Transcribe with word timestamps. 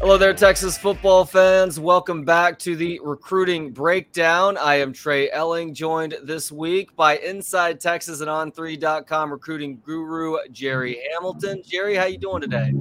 Hello 0.00 0.16
there, 0.16 0.32
Texas 0.32 0.78
football 0.78 1.26
fans. 1.26 1.78
Welcome 1.78 2.24
back 2.24 2.58
to 2.60 2.74
the 2.74 2.98
recruiting 3.04 3.70
breakdown. 3.70 4.56
I 4.56 4.76
am 4.76 4.94
Trey 4.94 5.30
Elling, 5.30 5.74
joined 5.74 6.16
this 6.22 6.50
week 6.50 6.96
by 6.96 7.18
Inside 7.18 7.80
Texas 7.80 8.22
and 8.22 8.30
On3.com 8.30 9.30
recruiting 9.30 9.78
guru 9.84 10.38
Jerry 10.52 10.98
Hamilton. 11.12 11.62
Jerry, 11.66 11.96
how 11.96 12.06
you 12.06 12.16
doing 12.16 12.40
today? 12.40 12.72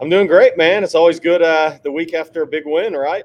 I'm 0.00 0.08
doing 0.08 0.28
great, 0.28 0.56
man. 0.56 0.84
It's 0.84 0.94
always 0.94 1.18
good 1.18 1.42
uh, 1.42 1.78
the 1.82 1.90
week 1.90 2.14
after 2.14 2.42
a 2.42 2.46
big 2.46 2.62
win, 2.64 2.92
right? 2.92 3.24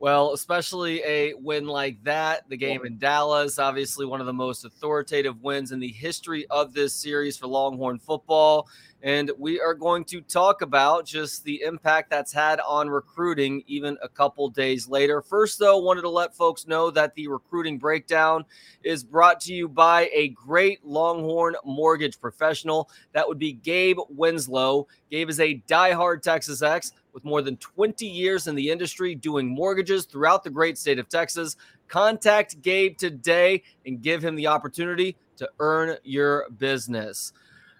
Well, 0.00 0.32
especially 0.32 1.02
a 1.04 1.34
win 1.34 1.68
like 1.68 2.02
that, 2.02 2.48
the 2.48 2.56
game 2.56 2.84
in 2.84 2.98
Dallas, 2.98 3.60
obviously 3.60 4.06
one 4.06 4.18
of 4.18 4.26
the 4.26 4.32
most 4.32 4.64
authoritative 4.64 5.40
wins 5.40 5.70
in 5.70 5.78
the 5.78 5.92
history 5.92 6.46
of 6.48 6.72
this 6.72 6.94
series 6.94 7.36
for 7.36 7.46
Longhorn 7.46 8.00
football. 8.00 8.66
And 9.02 9.30
we 9.38 9.58
are 9.58 9.72
going 9.72 10.04
to 10.06 10.20
talk 10.20 10.60
about 10.60 11.06
just 11.06 11.42
the 11.44 11.62
impact 11.62 12.10
that's 12.10 12.32
had 12.32 12.60
on 12.60 12.90
recruiting 12.90 13.62
even 13.66 13.96
a 14.02 14.08
couple 14.08 14.48
days 14.50 14.88
later. 14.88 15.22
First, 15.22 15.58
though, 15.58 15.78
wanted 15.78 16.02
to 16.02 16.10
let 16.10 16.36
folks 16.36 16.66
know 16.66 16.90
that 16.90 17.14
the 17.14 17.26
recruiting 17.28 17.78
breakdown 17.78 18.44
is 18.82 19.02
brought 19.02 19.40
to 19.40 19.54
you 19.54 19.68
by 19.68 20.10
a 20.12 20.28
great 20.28 20.84
Longhorn 20.84 21.56
mortgage 21.64 22.20
professional. 22.20 22.90
That 23.12 23.26
would 23.26 23.38
be 23.38 23.54
Gabe 23.54 23.98
Winslow. 24.10 24.86
Gabe 25.10 25.30
is 25.30 25.40
a 25.40 25.62
diehard 25.66 26.20
Texas 26.20 26.60
Ex 26.60 26.92
with 27.14 27.24
more 27.24 27.40
than 27.40 27.56
20 27.56 28.06
years 28.06 28.48
in 28.48 28.54
the 28.54 28.70
industry 28.70 29.14
doing 29.14 29.48
mortgages 29.48 30.04
throughout 30.04 30.44
the 30.44 30.50
great 30.50 30.76
state 30.76 30.98
of 30.98 31.08
Texas. 31.08 31.56
Contact 31.88 32.60
Gabe 32.60 32.98
today 32.98 33.62
and 33.86 34.02
give 34.02 34.22
him 34.22 34.36
the 34.36 34.46
opportunity 34.46 35.16
to 35.38 35.48
earn 35.58 35.96
your 36.04 36.50
business. 36.50 37.32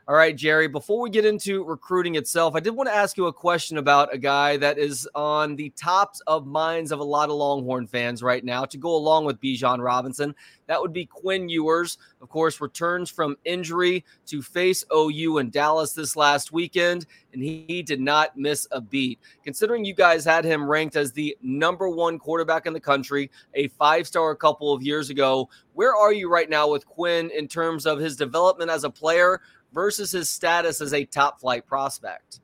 All 0.08 0.16
right, 0.16 0.34
Jerry, 0.34 0.66
before 0.66 1.00
we 1.00 1.10
get 1.10 1.26
into 1.26 1.62
recruiting 1.62 2.14
itself, 2.14 2.56
I 2.56 2.60
did 2.60 2.70
want 2.70 2.88
to 2.88 2.94
ask 2.94 3.16
you 3.16 3.26
a 3.26 3.32
question 3.32 3.76
about 3.76 4.12
a 4.12 4.18
guy 4.18 4.56
that 4.56 4.78
is 4.78 5.08
on 5.14 5.56
the 5.56 5.70
tops 5.70 6.20
of 6.26 6.46
minds 6.46 6.90
of 6.90 7.00
a 7.00 7.04
lot 7.04 7.28
of 7.28 7.36
Longhorn 7.36 7.86
fans 7.86 8.22
right 8.22 8.44
now 8.44 8.64
to 8.64 8.78
go 8.78 8.96
along 8.96 9.26
with 9.26 9.40
Bijan 9.40 9.78
Robinson. 9.78 10.34
That 10.66 10.80
would 10.80 10.92
be 10.92 11.04
Quinn 11.04 11.48
Ewers. 11.48 11.98
Of 12.22 12.28
course, 12.28 12.60
returns 12.60 13.10
from 13.10 13.36
injury 13.44 14.04
to 14.26 14.40
face 14.42 14.84
OU 14.92 15.38
in 15.38 15.50
Dallas 15.50 15.92
this 15.92 16.16
last 16.16 16.50
weekend, 16.50 17.06
and 17.32 17.42
he 17.42 17.82
did 17.82 18.00
not 18.00 18.36
miss 18.36 18.66
a 18.72 18.80
beat. 18.80 19.18
Considering 19.44 19.84
you 19.84 19.94
guys 19.94 20.24
had 20.24 20.44
him 20.44 20.68
ranked 20.68 20.96
as 20.96 21.12
the 21.12 21.36
number 21.42 21.88
one 21.88 22.18
quarterback 22.18 22.66
in 22.66 22.72
the 22.72 22.80
country, 22.80 23.30
a 23.54 23.68
five 23.68 24.06
star 24.06 24.30
a 24.30 24.36
couple 24.36 24.72
of 24.72 24.82
years 24.82 25.10
ago, 25.10 25.48
where 25.74 25.94
are 25.94 26.12
you 26.12 26.30
right 26.30 26.50
now 26.50 26.68
with 26.68 26.86
Quinn 26.86 27.30
in 27.30 27.46
terms 27.46 27.86
of 27.86 27.98
his 27.98 28.16
development 28.16 28.70
as 28.70 28.84
a 28.84 28.90
player? 28.90 29.40
Versus 29.72 30.12
his 30.12 30.28
status 30.28 30.80
as 30.80 30.92
a 30.92 31.04
top 31.04 31.40
flight 31.40 31.66
prospect? 31.66 32.40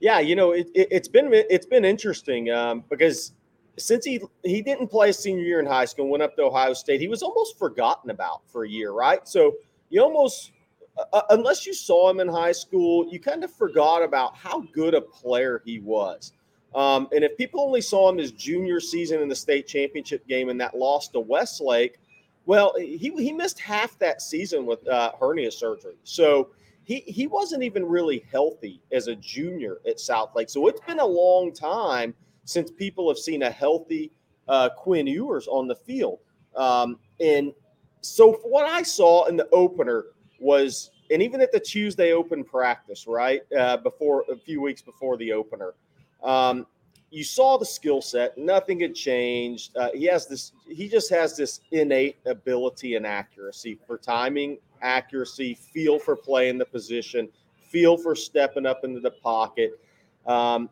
Yeah, 0.00 0.20
you 0.20 0.36
know, 0.36 0.52
it, 0.52 0.68
has 0.74 1.06
it, 1.06 1.12
been 1.12 1.30
it's 1.32 1.66
been 1.66 1.84
interesting 1.84 2.50
um, 2.50 2.84
because 2.88 3.32
since 3.78 4.04
he 4.04 4.20
he 4.44 4.62
didn't 4.62 4.88
play 4.88 5.08
his 5.08 5.18
senior 5.18 5.42
year 5.42 5.60
in 5.60 5.66
high 5.66 5.84
school, 5.84 6.08
went 6.08 6.22
up 6.22 6.36
to 6.36 6.42
Ohio 6.42 6.72
State, 6.72 7.00
he 7.00 7.08
was 7.08 7.22
almost 7.22 7.58
forgotten 7.58 8.10
about 8.10 8.42
for 8.46 8.64
a 8.64 8.68
year, 8.68 8.92
right? 8.92 9.26
So 9.26 9.54
you 9.90 10.02
almost 10.02 10.52
uh, 10.96 11.04
uh 11.12 11.22
unless 11.30 11.66
you 11.66 11.74
saw 11.74 12.10
him 12.10 12.20
in 12.20 12.28
high 12.28 12.52
school, 12.52 13.08
you 13.10 13.18
kind 13.18 13.42
of 13.42 13.52
forgot 13.52 14.02
about 14.02 14.36
how 14.36 14.60
good 14.72 14.94
a 14.94 15.00
player 15.00 15.62
he 15.64 15.80
was. 15.80 16.32
Um, 16.74 17.08
and 17.12 17.24
if 17.24 17.36
people 17.36 17.60
only 17.60 17.80
saw 17.80 18.10
him 18.10 18.18
his 18.18 18.30
junior 18.32 18.78
season 18.78 19.20
in 19.20 19.28
the 19.28 19.36
state 19.36 19.66
championship 19.66 20.26
game 20.28 20.48
and 20.48 20.60
that 20.60 20.76
loss 20.76 21.08
to 21.08 21.20
Westlake, 21.20 21.98
well, 22.46 22.74
he, 22.78 23.12
he 23.16 23.32
missed 23.32 23.58
half 23.58 23.98
that 23.98 24.22
season 24.22 24.66
with 24.66 24.86
uh, 24.86 25.12
hernia 25.18 25.50
surgery. 25.50 25.96
So 26.04 26.50
he 26.88 27.00
he 27.06 27.26
wasn't 27.26 27.62
even 27.62 27.84
really 27.84 28.24
healthy 28.32 28.80
as 28.92 29.08
a 29.08 29.14
junior 29.14 29.76
at 29.86 29.98
Southlake. 29.98 30.48
So 30.48 30.68
it's 30.68 30.80
been 30.80 31.00
a 31.00 31.06
long 31.06 31.52
time 31.52 32.14
since 32.44 32.70
people 32.70 33.08
have 33.10 33.18
seen 33.18 33.42
a 33.42 33.50
healthy 33.50 34.10
uh, 34.48 34.70
Quinn 34.70 35.06
Ewers 35.06 35.46
on 35.48 35.68
the 35.68 35.74
field. 35.74 36.18
Um, 36.56 36.98
and 37.20 37.52
so 38.00 38.40
what 38.42 38.64
I 38.64 38.82
saw 38.82 39.26
in 39.26 39.36
the 39.36 39.46
opener 39.50 40.06
was, 40.40 40.90
and 41.10 41.22
even 41.22 41.42
at 41.42 41.52
the 41.52 41.60
Tuesday 41.60 42.14
open 42.14 42.42
practice, 42.42 43.06
right 43.06 43.42
uh, 43.54 43.76
before 43.76 44.24
a 44.32 44.36
few 44.36 44.62
weeks 44.62 44.80
before 44.80 45.18
the 45.18 45.30
opener, 45.30 45.74
um, 46.22 46.66
you 47.10 47.22
saw 47.22 47.58
the 47.58 47.66
skill 47.66 48.00
set. 48.00 48.38
Nothing 48.38 48.80
had 48.80 48.94
changed. 48.94 49.76
Uh, 49.76 49.90
he 49.92 50.06
has 50.06 50.26
this. 50.26 50.52
He 50.66 50.88
just 50.88 51.10
has 51.10 51.36
this 51.36 51.60
innate 51.70 52.16
ability 52.24 52.94
and 52.94 53.06
accuracy 53.06 53.78
for 53.86 53.98
timing 53.98 54.56
accuracy, 54.82 55.54
feel 55.54 55.98
for 55.98 56.16
playing 56.16 56.58
the 56.58 56.64
position, 56.64 57.28
feel 57.56 57.96
for 57.96 58.14
stepping 58.14 58.66
up 58.66 58.84
into 58.84 59.00
the 59.00 59.10
pocket. 59.10 59.78
Um, 60.26 60.68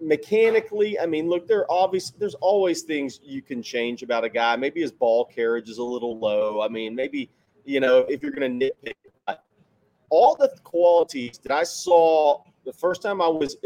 mechanically, 0.00 0.98
I 0.98 1.06
mean, 1.06 1.28
look, 1.28 1.48
there 1.48 1.70
obvious. 1.70 2.10
There's 2.10 2.34
always 2.34 2.82
things 2.82 3.20
you 3.24 3.40
can 3.40 3.62
change 3.62 4.02
about 4.02 4.24
a 4.24 4.28
guy. 4.28 4.54
Maybe 4.56 4.82
his 4.82 4.92
ball 4.92 5.24
carriage 5.24 5.68
is 5.68 5.78
a 5.78 5.84
little 5.84 6.18
low. 6.18 6.60
I 6.60 6.68
mean, 6.68 6.94
maybe 6.94 7.30
you 7.64 7.80
know 7.80 8.00
if 8.00 8.22
you're 8.22 8.32
going 8.32 8.58
to 8.58 8.70
nitpick. 8.70 8.94
All 10.10 10.36
the 10.36 10.54
qualities 10.62 11.38
that 11.38 11.52
I 11.52 11.62
saw 11.62 12.42
the 12.64 12.72
first 12.72 13.02
time 13.02 13.20
I 13.22 13.28
was 13.28 13.56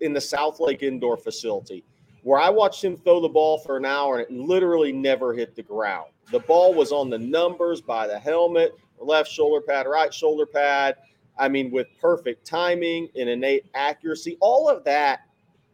in 0.00 0.12
the 0.12 0.20
South 0.20 0.60
Lake 0.60 0.82
indoor 0.82 1.16
facility, 1.16 1.84
where 2.22 2.40
I 2.40 2.48
watched 2.48 2.82
him 2.84 2.96
throw 2.96 3.20
the 3.20 3.28
ball 3.28 3.58
for 3.58 3.76
an 3.76 3.84
hour 3.84 4.18
and 4.18 4.26
it 4.26 4.32
literally 4.32 4.92
never 4.92 5.32
hit 5.32 5.54
the 5.54 5.62
ground. 5.62 6.10
The 6.30 6.40
ball 6.40 6.74
was 6.74 6.92
on 6.92 7.10
the 7.10 7.18
numbers 7.18 7.80
by 7.80 8.06
the 8.06 8.18
helmet 8.18 8.74
left 9.02 9.30
shoulder 9.30 9.60
pad, 9.60 9.86
right 9.86 10.12
shoulder 10.12 10.46
pad. 10.46 10.96
I 11.38 11.48
mean, 11.48 11.70
with 11.70 11.86
perfect 12.00 12.46
timing 12.46 13.08
and 13.16 13.28
innate 13.28 13.66
accuracy, 13.74 14.36
all 14.40 14.68
of 14.68 14.84
that 14.84 15.20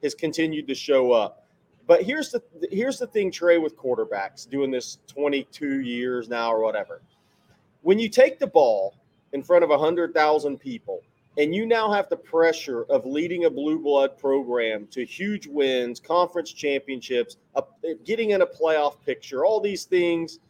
has 0.02 0.14
continued 0.14 0.68
to 0.68 0.74
show 0.74 1.12
up. 1.12 1.46
But 1.86 2.02
here's 2.02 2.30
the 2.30 2.42
here's 2.70 2.98
the 2.98 3.06
thing, 3.06 3.30
Trey, 3.30 3.58
with 3.58 3.76
quarterbacks 3.76 4.48
doing 4.48 4.70
this 4.70 4.98
22 5.06 5.80
years 5.80 6.28
now 6.28 6.52
or 6.52 6.60
whatever. 6.62 7.00
When 7.82 7.98
you 7.98 8.08
take 8.08 8.38
the 8.38 8.46
ball 8.46 8.94
in 9.32 9.42
front 9.42 9.64
of 9.64 9.70
100,000 9.70 10.58
people 10.58 11.00
and 11.38 11.54
you 11.54 11.64
now 11.64 11.90
have 11.90 12.08
the 12.08 12.16
pressure 12.16 12.82
of 12.84 13.06
leading 13.06 13.44
a 13.44 13.50
blue 13.50 13.78
blood 13.78 14.18
program 14.18 14.86
to 14.90 15.04
huge 15.04 15.46
wins, 15.46 16.00
conference 16.00 16.52
championships, 16.52 17.36
getting 18.04 18.30
in 18.30 18.42
a 18.42 18.46
playoff 18.46 19.00
picture, 19.04 19.46
all 19.46 19.60
these 19.60 19.84
things 19.84 20.40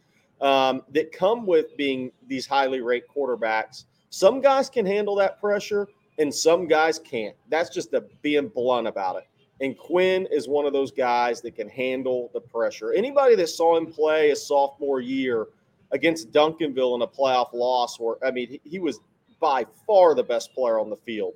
um, 0.40 0.82
that 0.92 1.12
come 1.12 1.46
with 1.46 1.76
being 1.76 2.12
these 2.26 2.46
highly 2.46 2.80
ranked 2.80 3.08
quarterbacks. 3.08 3.84
Some 4.10 4.40
guys 4.40 4.70
can 4.70 4.86
handle 4.86 5.14
that 5.16 5.40
pressure, 5.40 5.88
and 6.18 6.34
some 6.34 6.66
guys 6.66 6.98
can't. 6.98 7.36
That's 7.48 7.70
just 7.70 7.90
the 7.90 8.08
being 8.22 8.48
blunt 8.48 8.86
about 8.86 9.16
it. 9.16 9.28
And 9.60 9.76
Quinn 9.76 10.26
is 10.30 10.46
one 10.46 10.66
of 10.66 10.72
those 10.72 10.92
guys 10.92 11.40
that 11.42 11.56
can 11.56 11.68
handle 11.68 12.30
the 12.32 12.40
pressure. 12.40 12.92
Anybody 12.92 13.34
that 13.34 13.48
saw 13.48 13.76
him 13.76 13.86
play 13.86 14.28
his 14.28 14.46
sophomore 14.46 15.00
year 15.00 15.48
against 15.90 16.30
Duncanville 16.30 16.94
in 16.94 17.02
a 17.02 17.06
playoff 17.06 17.52
loss, 17.52 17.98
where 17.98 18.16
I 18.24 18.30
mean, 18.30 18.60
he 18.64 18.78
was 18.78 19.00
by 19.40 19.66
far 19.86 20.14
the 20.14 20.22
best 20.22 20.54
player 20.54 20.78
on 20.78 20.90
the 20.90 20.96
field 20.96 21.34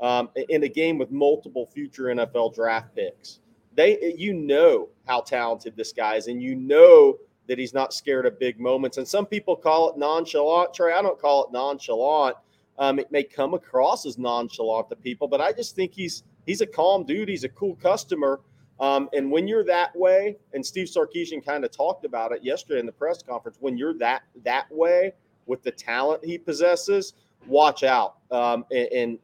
um, 0.00 0.28
in 0.48 0.64
a 0.64 0.68
game 0.68 0.98
with 0.98 1.10
multiple 1.10 1.66
future 1.66 2.04
NFL 2.04 2.54
draft 2.54 2.94
picks. 2.94 3.40
They, 3.74 4.14
you 4.18 4.34
know, 4.34 4.88
how 5.06 5.22
talented 5.22 5.76
this 5.76 5.92
guy 5.92 6.16
is, 6.16 6.26
and 6.26 6.42
you 6.42 6.54
know 6.54 7.16
that 7.48 7.58
he's 7.58 7.74
not 7.74 7.92
scared 7.92 8.26
of 8.26 8.38
big 8.38 8.60
moments. 8.60 8.98
And 8.98 9.06
some 9.06 9.26
people 9.26 9.56
call 9.56 9.90
it 9.90 9.96
nonchalant. 9.96 10.74
Trey, 10.74 10.92
I 10.92 11.02
don't 11.02 11.20
call 11.20 11.44
it 11.44 11.52
nonchalant. 11.52 12.36
Um, 12.78 12.98
it 12.98 13.10
may 13.12 13.22
come 13.22 13.54
across 13.54 14.06
as 14.06 14.18
nonchalant 14.18 14.88
to 14.90 14.96
people, 14.96 15.28
but 15.28 15.40
I 15.40 15.52
just 15.52 15.76
think 15.76 15.92
he's 15.92 16.24
he's 16.46 16.60
a 16.60 16.66
calm 16.66 17.04
dude. 17.04 17.28
He's 17.28 17.44
a 17.44 17.48
cool 17.48 17.76
customer. 17.76 18.40
Um, 18.80 19.08
and 19.12 19.30
when 19.30 19.46
you're 19.46 19.64
that 19.64 19.94
way, 19.94 20.36
and 20.54 20.64
Steve 20.64 20.88
Sarkisian 20.88 21.44
kind 21.44 21.64
of 21.64 21.70
talked 21.70 22.04
about 22.04 22.32
it 22.32 22.42
yesterday 22.42 22.80
in 22.80 22.86
the 22.86 22.92
press 22.92 23.22
conference, 23.22 23.58
when 23.60 23.76
you're 23.76 23.96
that 23.98 24.22
that 24.44 24.66
way 24.70 25.12
with 25.46 25.62
the 25.62 25.70
talent 25.70 26.24
he 26.24 26.38
possesses, 26.38 27.14
watch 27.46 27.82
out. 27.82 28.16
Um, 28.30 28.64
and, 28.70 28.88
and 28.92 29.18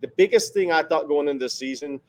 the 0.00 0.08
biggest 0.16 0.54
thing 0.54 0.72
I 0.72 0.82
thought 0.82 1.08
going 1.08 1.28
into 1.28 1.44
the 1.44 1.50
season 1.50 2.00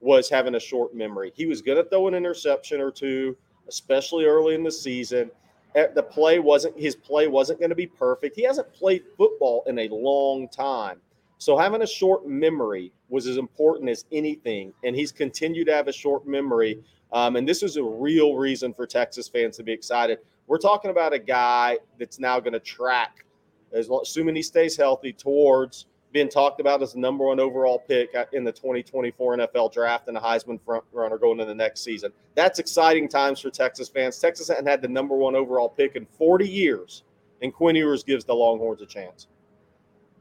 was 0.00 0.28
having 0.28 0.54
a 0.54 0.60
short 0.60 0.94
memory. 0.94 1.32
He 1.34 1.46
was 1.46 1.62
going 1.62 1.76
to 1.76 1.88
throw 1.88 2.08
an 2.08 2.14
interception 2.14 2.80
or 2.80 2.90
two 2.90 3.36
especially 3.70 4.26
early 4.26 4.54
in 4.54 4.62
the 4.62 4.70
season. 4.70 5.30
Eh, 5.76 5.86
the 5.94 6.02
play 6.02 6.40
wasn't 6.40 6.78
his 6.78 6.96
play 6.96 7.28
wasn't 7.28 7.58
going 7.60 7.70
to 7.70 7.76
be 7.76 7.86
perfect. 7.86 8.36
He 8.36 8.42
hasn't 8.42 8.70
played 8.74 9.04
football 9.16 9.62
in 9.66 9.78
a 9.78 9.88
long 9.88 10.48
time. 10.48 11.00
So 11.38 11.56
having 11.56 11.80
a 11.80 11.86
short 11.86 12.26
memory 12.26 12.92
was 13.08 13.26
as 13.26 13.38
important 13.38 13.88
as 13.88 14.04
anything, 14.12 14.74
and 14.84 14.94
he's 14.94 15.12
continued 15.12 15.68
to 15.68 15.74
have 15.74 15.88
a 15.88 15.92
short 15.92 16.26
memory. 16.26 16.80
Um, 17.12 17.36
and 17.36 17.48
this 17.48 17.62
is 17.62 17.76
a 17.76 17.82
real 17.82 18.34
reason 18.34 18.74
for 18.74 18.86
Texas 18.86 19.28
fans 19.28 19.56
to 19.56 19.62
be 19.62 19.72
excited. 19.72 20.18
We're 20.46 20.58
talking 20.58 20.90
about 20.90 21.12
a 21.12 21.18
guy 21.18 21.78
that's 21.98 22.18
now 22.18 22.40
going 22.40 22.52
to 22.52 22.60
track, 22.60 23.24
as 23.72 23.88
long, 23.88 24.00
assuming 24.02 24.36
he 24.36 24.42
stays 24.42 24.76
healthy, 24.76 25.12
towards 25.12 25.86
being 26.12 26.28
talked 26.28 26.60
about 26.60 26.82
as 26.82 26.94
the 26.94 26.98
number 26.98 27.24
one 27.24 27.38
overall 27.38 27.78
pick 27.78 28.14
in 28.32 28.44
the 28.44 28.52
2024 28.52 29.36
NFL 29.38 29.72
draft 29.72 30.08
and 30.08 30.16
a 30.16 30.20
Heisman 30.20 30.60
front 30.64 30.84
runner 30.92 31.18
going 31.18 31.38
into 31.38 31.46
the 31.46 31.54
next 31.54 31.82
season. 31.82 32.12
That's 32.34 32.58
exciting 32.58 33.08
times 33.08 33.40
for 33.40 33.50
Texas 33.50 33.88
fans. 33.88 34.18
Texas 34.18 34.48
hadn't 34.48 34.66
had 34.66 34.82
the 34.82 34.88
number 34.88 35.16
one 35.16 35.36
overall 35.36 35.68
pick 35.68 35.96
in 35.96 36.06
40 36.06 36.48
years, 36.48 37.04
and 37.42 37.52
Quinn 37.52 37.76
Ewers 37.76 38.02
gives 38.02 38.24
the 38.24 38.34
Longhorns 38.34 38.82
a 38.82 38.86
chance. 38.86 39.28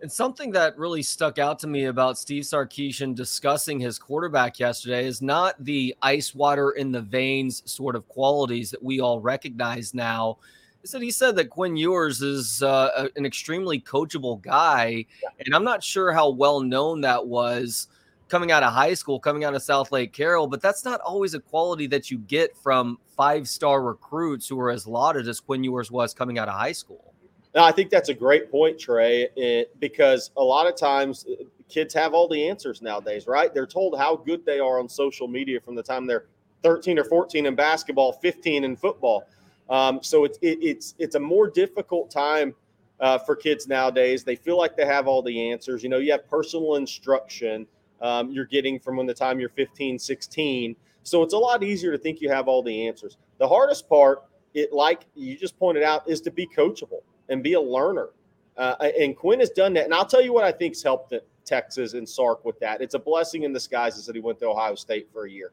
And 0.01 0.12
something 0.12 0.51
that 0.51 0.77
really 0.77 1.03
stuck 1.03 1.39
out 1.39 1.59
to 1.59 1.68
me 1.68 1.86
about 1.86 2.18
Steve 2.18 2.44
Sarkisian 2.44 3.13
discussing 3.13 3.80
his 3.80 4.00
quarterback 4.00 4.57
yesterday 4.57 5.06
is 5.06 5.21
not 5.21 5.62
the 5.63 5.94
ice 6.01 6.33
water 6.33 6.71
in 6.71 6.91
the 6.94 7.01
veins 7.01 7.63
sort 7.69 7.97
of 7.97 8.07
qualities 8.07 8.71
that 8.71 8.81
we 8.81 9.01
all 9.01 9.19
recognize 9.19 9.94
now. 9.94 10.38
Is 10.84 10.92
that 10.92 11.02
he 11.02 11.12
said 11.12 11.36
that 11.36 11.50
Quinn 11.50 11.76
Ewers 11.76 12.22
is 12.22 12.64
uh, 12.64 13.10
an 13.16 13.26
extremely 13.26 13.81
coachable 13.81 14.42
guy, 14.42 15.06
and 15.46 15.54
I'm 15.54 15.64
not 15.66 15.84
sure 15.84 16.14
how 16.14 16.30
well 16.30 16.62
known 16.62 17.02
that 17.02 17.28
was 17.28 17.88
coming 18.30 18.52
out 18.52 18.64
of 18.64 18.72
high 18.72 18.94
school, 18.94 19.20
coming 19.20 19.44
out 19.44 19.56
of 19.56 19.62
South 19.62 19.92
Lake 19.92 20.14
Carroll, 20.14 20.48
but 20.48 20.62
that's 20.62 20.86
not 20.86 21.02
always 21.02 21.34
a 21.34 21.40
quality 21.40 21.88
that 21.88 22.10
you 22.10 22.20
get 22.20 22.56
from 22.56 22.98
five 23.18 23.50
star 23.50 23.81
recruits 23.81 24.48
who 24.48 24.60
are 24.60 24.70
as 24.70 24.88
lauded 24.88 25.28
as 25.28 25.40
Quinn 25.40 25.64
Ewers 25.64 25.92
was 25.92 26.14
coming 26.14 26.38
out 26.38 26.48
of 26.48 26.54
high 26.54 26.72
school. 26.72 27.14
No, 27.56 27.64
I 27.64 27.72
think 27.72 27.90
that's 27.90 28.10
a 28.10 28.14
great 28.14 28.52
point, 28.52 28.80
Trey, 28.80 29.28
it, 29.36 29.78
because 29.80 30.32
a 30.38 30.44
lot 30.44 30.68
of 30.68 30.78
times 30.78 31.25
uh, 31.30 31.44
kids 31.68 31.94
have 31.96 32.14
all 32.14 32.28
the 32.28 32.48
answers 32.48 32.82
nowadays, 32.82 33.25
right? 33.28 33.54
They're 33.54 33.66
told 33.66 33.98
how 33.98 34.16
good 34.16 34.46
they 34.46 34.60
are 34.60 34.80
on 34.80 34.88
social 34.88 35.28
media 35.28 35.60
from 35.60 35.75
the 35.75 35.84
time 35.84 36.06
they're 36.06 36.28
13 36.62 37.00
or 37.00 37.04
14 37.06 37.48
in 37.48 37.56
basketball, 37.56 38.14
15 38.14 38.64
in 38.64 38.75
football. 38.75 39.24
Um, 39.69 40.00
so 40.01 40.24
it's 40.25 40.38
it, 40.42 40.60
it's 40.62 40.95
it's 40.98 41.16
a 41.16 41.19
more 41.19 41.50
difficult 41.50 42.10
time 42.10 42.56
uh, 43.00 43.18
for 43.18 43.36
kids 43.36 43.68
nowadays. 43.68 44.24
They 44.24 44.36
feel 44.36 44.57
like 44.57 44.75
they 44.75 44.86
have 44.86 45.07
all 45.07 45.21
the 45.21 45.51
answers. 45.51 45.83
You 45.83 45.89
know, 45.89 45.98
you 45.98 46.12
have 46.12 46.27
personal 46.30 46.75
instruction 46.75 47.68
um, 48.01 48.31
you're 48.31 48.45
getting 48.45 48.80
from 48.80 48.98
when 48.98 49.06
the 49.06 49.13
time 49.13 49.39
you're 49.39 49.50
15, 49.50 50.00
16. 50.00 50.75
So 51.04 51.24
it's 51.24 51.33
a 51.33 51.38
lot 51.38 51.63
easier 51.63 51.92
to 51.92 51.98
think 51.98 52.21
you 52.21 52.30
have 52.30 52.48
all 52.48 52.62
the 52.62 52.88
answers. 52.88 53.18
The 53.38 53.48
hardest 53.48 53.88
part, 53.89 54.24
it 54.54 54.74
like 54.74 55.06
you 55.16 55.38
just 55.38 55.57
pointed 55.57 55.83
out, 55.83 56.07
is 56.10 56.22
to 56.22 56.31
be 56.31 56.48
coachable 56.48 57.01
and 57.30 57.44
be 57.44 57.54
a 57.54 57.62
learner. 57.62 58.10
Uh, 58.57 58.75
and 59.00 59.15
Quinn 59.15 59.39
has 59.39 59.50
done 59.50 59.74
that. 59.74 59.86
And 59.86 59.94
I'll 59.94 60.06
tell 60.06 60.22
you 60.22 60.33
what 60.33 60.44
I 60.44 60.51
think's 60.51 60.83
helped 60.83 61.13
Texas 61.45 61.94
and 61.94 62.07
Sark 62.07 62.44
with 62.44 62.60
that. 62.60 62.81
It's 62.81 62.94
a 62.94 63.00
blessing 63.00 63.44
in 63.44 63.54
disguise 63.54 64.06
that 64.06 64.15
he 64.15 64.22
went 64.22 64.39
to 64.39 64.48
Ohio 64.48 64.75
State 64.75 65.07
for 65.12 65.25
a 65.25 65.31
year, 65.31 65.51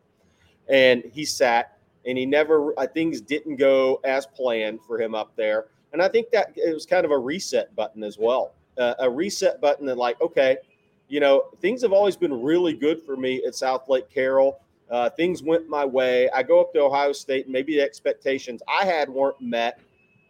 and 0.69 1.05
he 1.13 1.25
sat 1.25 1.76
and 2.07 2.17
he 2.17 2.27
never. 2.27 2.73
Things 2.95 3.21
didn't 3.21 3.57
go 3.57 4.01
as 4.05 4.27
planned 4.27 4.81
for 4.87 5.01
him 5.01 5.15
up 5.15 5.35
there, 5.37 5.67
and 5.93 6.03
I 6.03 6.09
think 6.09 6.31
that 6.31 6.53
it 6.57 6.73
was 6.73 6.87
kind 6.87 7.05
of 7.05 7.11
a 7.11 7.19
reset 7.19 7.75
button 7.77 8.03
as 8.03 8.19
well. 8.19 8.55
Uh, 8.79 8.95
a 8.99 9.11
reset 9.11 9.61
button 9.61 9.87
that 9.87 9.97
like, 9.97 10.21
okay, 10.21 10.59
you 11.09 11.21
know, 11.21 11.45
things 11.61 11.83
have 11.83 11.93
always 11.93 12.17
been 12.17 12.43
really 12.43 12.75
good 12.75 13.03
for 13.03 13.17
me 13.17 13.43
at 13.47 13.55
Southlake 13.55 14.11
Carroll. 14.11 14.61
Uh, 14.91 15.11
things 15.11 15.43
went 15.43 15.69
my 15.69 15.85
way. 15.85 16.29
I 16.31 16.43
go 16.43 16.61
up 16.61 16.73
to 16.75 16.81
Ohio 16.81 17.13
State, 17.13 17.47
and 17.47 17.53
maybe 17.53 17.77
the 17.77 17.83
expectations 17.83 18.63
I 18.69 18.85
had 18.85 19.09
weren't 19.09 19.41
met. 19.41 19.81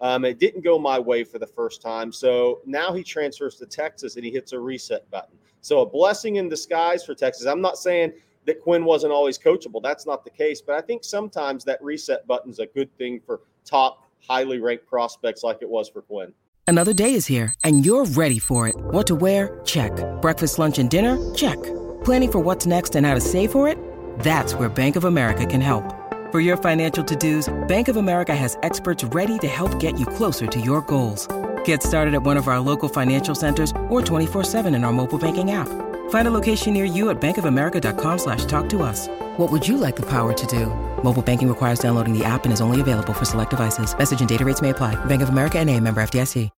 Um, 0.01 0.25
it 0.25 0.39
didn't 0.39 0.63
go 0.63 0.79
my 0.79 0.99
way 0.99 1.25
for 1.25 1.39
the 1.39 1.47
first 1.47 1.81
time. 1.81 2.13
So 2.13 2.61
now 2.67 2.93
he 2.93 3.03
transfers 3.03 3.57
to 3.57 3.67
Texas 3.67 4.17
and 4.17 4.25
he 4.25 4.31
hits 4.31 4.53
a 4.53 4.59
reset 4.59 5.11
button. 5.11 5.39
So 5.63 5.81
a 5.81 5.87
blessing 5.87 6.37
in 6.37 6.49
disguise 6.49 7.05
for 7.05 7.15
Texas. 7.15 7.47
I'm 7.47 7.63
not 7.63 7.79
saying 7.79 8.13
that 8.47 8.61
Quinn 8.63 8.85
wasn't 8.85 9.13
always 9.13 9.39
coachable. 9.39 9.83
That's 9.83 10.07
not 10.07 10.25
the 10.25 10.31
case. 10.31 10.61
But 10.61 10.77
I 10.77 10.81
think 10.81 11.05
sometimes 11.05 11.65
that 11.65 11.83
reset 11.83 12.27
button 12.27 12.51
is 12.51 12.59
a 12.59 12.67
good 12.67 12.97
thing 12.97 13.21
for 13.25 13.41
top, 13.65 14.09
highly 14.27 14.61
ranked 14.61 14.87
prospects 14.87 15.43
like 15.43 15.59
it 15.61 15.69
was 15.69 15.89
for 15.89 16.03
Quinn. 16.03 16.33
Another 16.67 16.93
day 16.93 17.15
is 17.15 17.27
here 17.27 17.55
and 17.63 17.87
you're 17.87 18.07
ready 18.07 18.41
for 18.41 18.67
it. 18.67 18.75
What 18.77 19.07
to 19.07 19.15
wear? 19.15 19.61
Check. 19.65 19.93
Breakfast, 20.21 20.59
lunch, 20.59 20.79
and 20.79 20.91
dinner? 20.91 21.35
Check. 21.35 21.63
Planning 22.05 22.33
for 22.33 22.39
what's 22.41 22.67
next 22.67 22.97
and 22.97 23.07
how 23.07 23.15
to 23.15 23.21
save 23.21 23.53
for 23.53 23.69
it? 23.69 23.79
That's 24.21 24.55
where 24.55 24.69
Bank 24.69 24.97
of 24.97 25.05
America 25.05 25.47
can 25.47 25.61
help. 25.61 25.85
For 26.33 26.41
your 26.41 26.57
financial 26.57 27.05
to-dos, 27.05 27.55
Bank 27.69 27.87
of 27.87 27.97
America 27.97 28.35
has 28.35 28.59
experts 28.63 29.05
ready 29.05 29.39
to 29.39 29.47
help 29.47 29.79
get 29.79 29.99
you 29.99 30.07
closer 30.07 30.47
to 30.49 30.61
your 30.61 30.81
goals. 30.83 31.29
Get 31.65 31.83
started 31.83 32.15
at 32.15 32.25
one 32.25 32.37
of 32.37 32.49
our 32.49 32.59
local 32.59 32.89
financial 32.89 33.35
centers 33.35 33.71
or 33.89 34.01
24-7 34.03 34.75
in 34.75 34.83
our 34.83 34.93
mobile 34.93 35.19
banking 35.19 35.53
app. 35.53 35.69
Find 36.09 36.27
a 36.27 36.33
location 36.33 36.73
near 36.73 36.85
you 36.85 37.11
at 37.11 37.21
bankofamerica.com 37.21 38.19
slash 38.19 38.45
talk 38.47 38.69
to 38.71 38.83
us. 38.83 39.07
What 39.37 39.53
would 39.53 39.69
you 39.69 39.77
like 39.77 39.95
the 39.95 40.07
power 40.07 40.33
to 40.33 40.47
do? 40.49 40.67
Mobile 41.05 41.23
banking 41.23 41.49
requires 41.49 41.79
downloading 41.79 42.19
the 42.19 42.25
app 42.25 42.45
and 42.45 42.53
is 42.53 42.61
only 42.61 42.81
available 42.81 43.13
for 43.13 43.25
select 43.25 43.51
devices. 43.51 43.97
Message 43.97 44.19
and 44.19 44.29
data 44.29 44.45
rates 44.45 44.61
may 44.61 44.71
apply. 44.71 44.97
Bank 45.05 45.23
of 45.23 45.29
America 45.29 45.61
and 45.61 45.71
a 45.71 45.79
member 45.79 46.01
FDIC. 46.01 46.51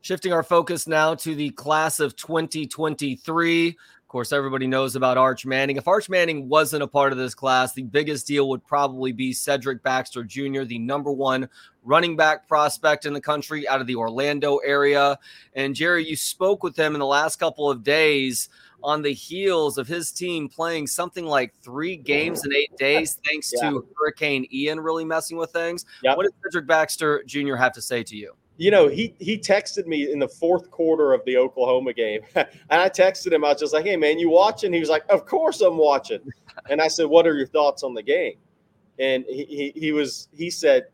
Shifting 0.00 0.34
our 0.34 0.42
focus 0.42 0.86
now 0.86 1.14
to 1.14 1.34
the 1.34 1.48
class 1.48 1.98
of 1.98 2.14
2023. 2.14 3.68
Of 3.68 3.74
course, 4.06 4.32
everybody 4.32 4.66
knows 4.66 4.96
about 4.96 5.16
Arch 5.16 5.46
Manning. 5.46 5.78
If 5.78 5.88
Arch 5.88 6.10
Manning 6.10 6.46
wasn't 6.46 6.82
a 6.82 6.86
part 6.86 7.10
of 7.10 7.16
this 7.16 7.34
class, 7.34 7.72
the 7.72 7.84
biggest 7.84 8.26
deal 8.26 8.50
would 8.50 8.66
probably 8.66 9.12
be 9.12 9.32
Cedric 9.32 9.82
Baxter 9.82 10.22
Jr., 10.22 10.64
the 10.64 10.78
number 10.78 11.10
one 11.10 11.48
running 11.84 12.16
back 12.16 12.46
prospect 12.46 13.06
in 13.06 13.14
the 13.14 13.20
country 13.20 13.66
out 13.66 13.80
of 13.80 13.86
the 13.86 13.96
Orlando 13.96 14.58
area. 14.58 15.18
And 15.54 15.74
Jerry, 15.74 16.06
you 16.06 16.16
spoke 16.16 16.62
with 16.62 16.78
him 16.78 16.92
in 16.94 17.00
the 17.00 17.06
last 17.06 17.36
couple 17.36 17.70
of 17.70 17.82
days 17.82 18.50
on 18.84 19.02
the 19.02 19.12
heels 19.12 19.78
of 19.78 19.88
his 19.88 20.12
team 20.12 20.48
playing 20.48 20.86
something 20.86 21.24
like 21.24 21.54
three 21.62 21.96
games 21.96 22.44
in 22.44 22.54
eight 22.54 22.76
days, 22.76 23.18
thanks 23.26 23.52
yeah. 23.56 23.70
to 23.70 23.86
Hurricane 23.98 24.46
Ian 24.52 24.78
really 24.78 25.04
messing 25.04 25.36
with 25.38 25.50
things. 25.50 25.86
Yep. 26.02 26.16
What 26.16 26.22
does 26.24 26.32
Cedric 26.44 26.66
Baxter 26.66 27.22
Jr. 27.26 27.56
have 27.56 27.72
to 27.72 27.82
say 27.82 28.02
to 28.04 28.16
you? 28.16 28.34
you 28.56 28.70
know, 28.70 28.88
he 28.88 29.14
he 29.18 29.36
texted 29.36 29.86
me 29.86 30.12
in 30.12 30.18
the 30.18 30.28
fourth 30.28 30.70
quarter 30.70 31.12
of 31.12 31.24
the 31.24 31.36
Oklahoma 31.36 31.92
game, 31.92 32.20
and 32.36 32.46
I 32.70 32.88
texted 32.88 33.32
him. 33.32 33.44
I 33.44 33.48
was 33.48 33.60
just 33.60 33.74
like, 33.74 33.84
"Hey, 33.84 33.96
man, 33.96 34.18
you 34.18 34.30
watching?" 34.30 34.72
He 34.72 34.80
was 34.80 34.88
like, 34.88 35.04
"Of 35.08 35.26
course 35.26 35.60
I'm 35.60 35.76
watching." 35.76 36.20
And 36.70 36.80
I 36.80 36.86
said, 36.86 37.06
"What 37.06 37.26
are 37.26 37.34
your 37.34 37.48
thoughts 37.48 37.82
on 37.82 37.94
the 37.94 38.02
game?" 38.02 38.34
And 39.00 39.24
he 39.28 39.44
he, 39.44 39.72
he 39.74 39.92
was 39.92 40.28
he 40.32 40.50
said, 40.50 40.86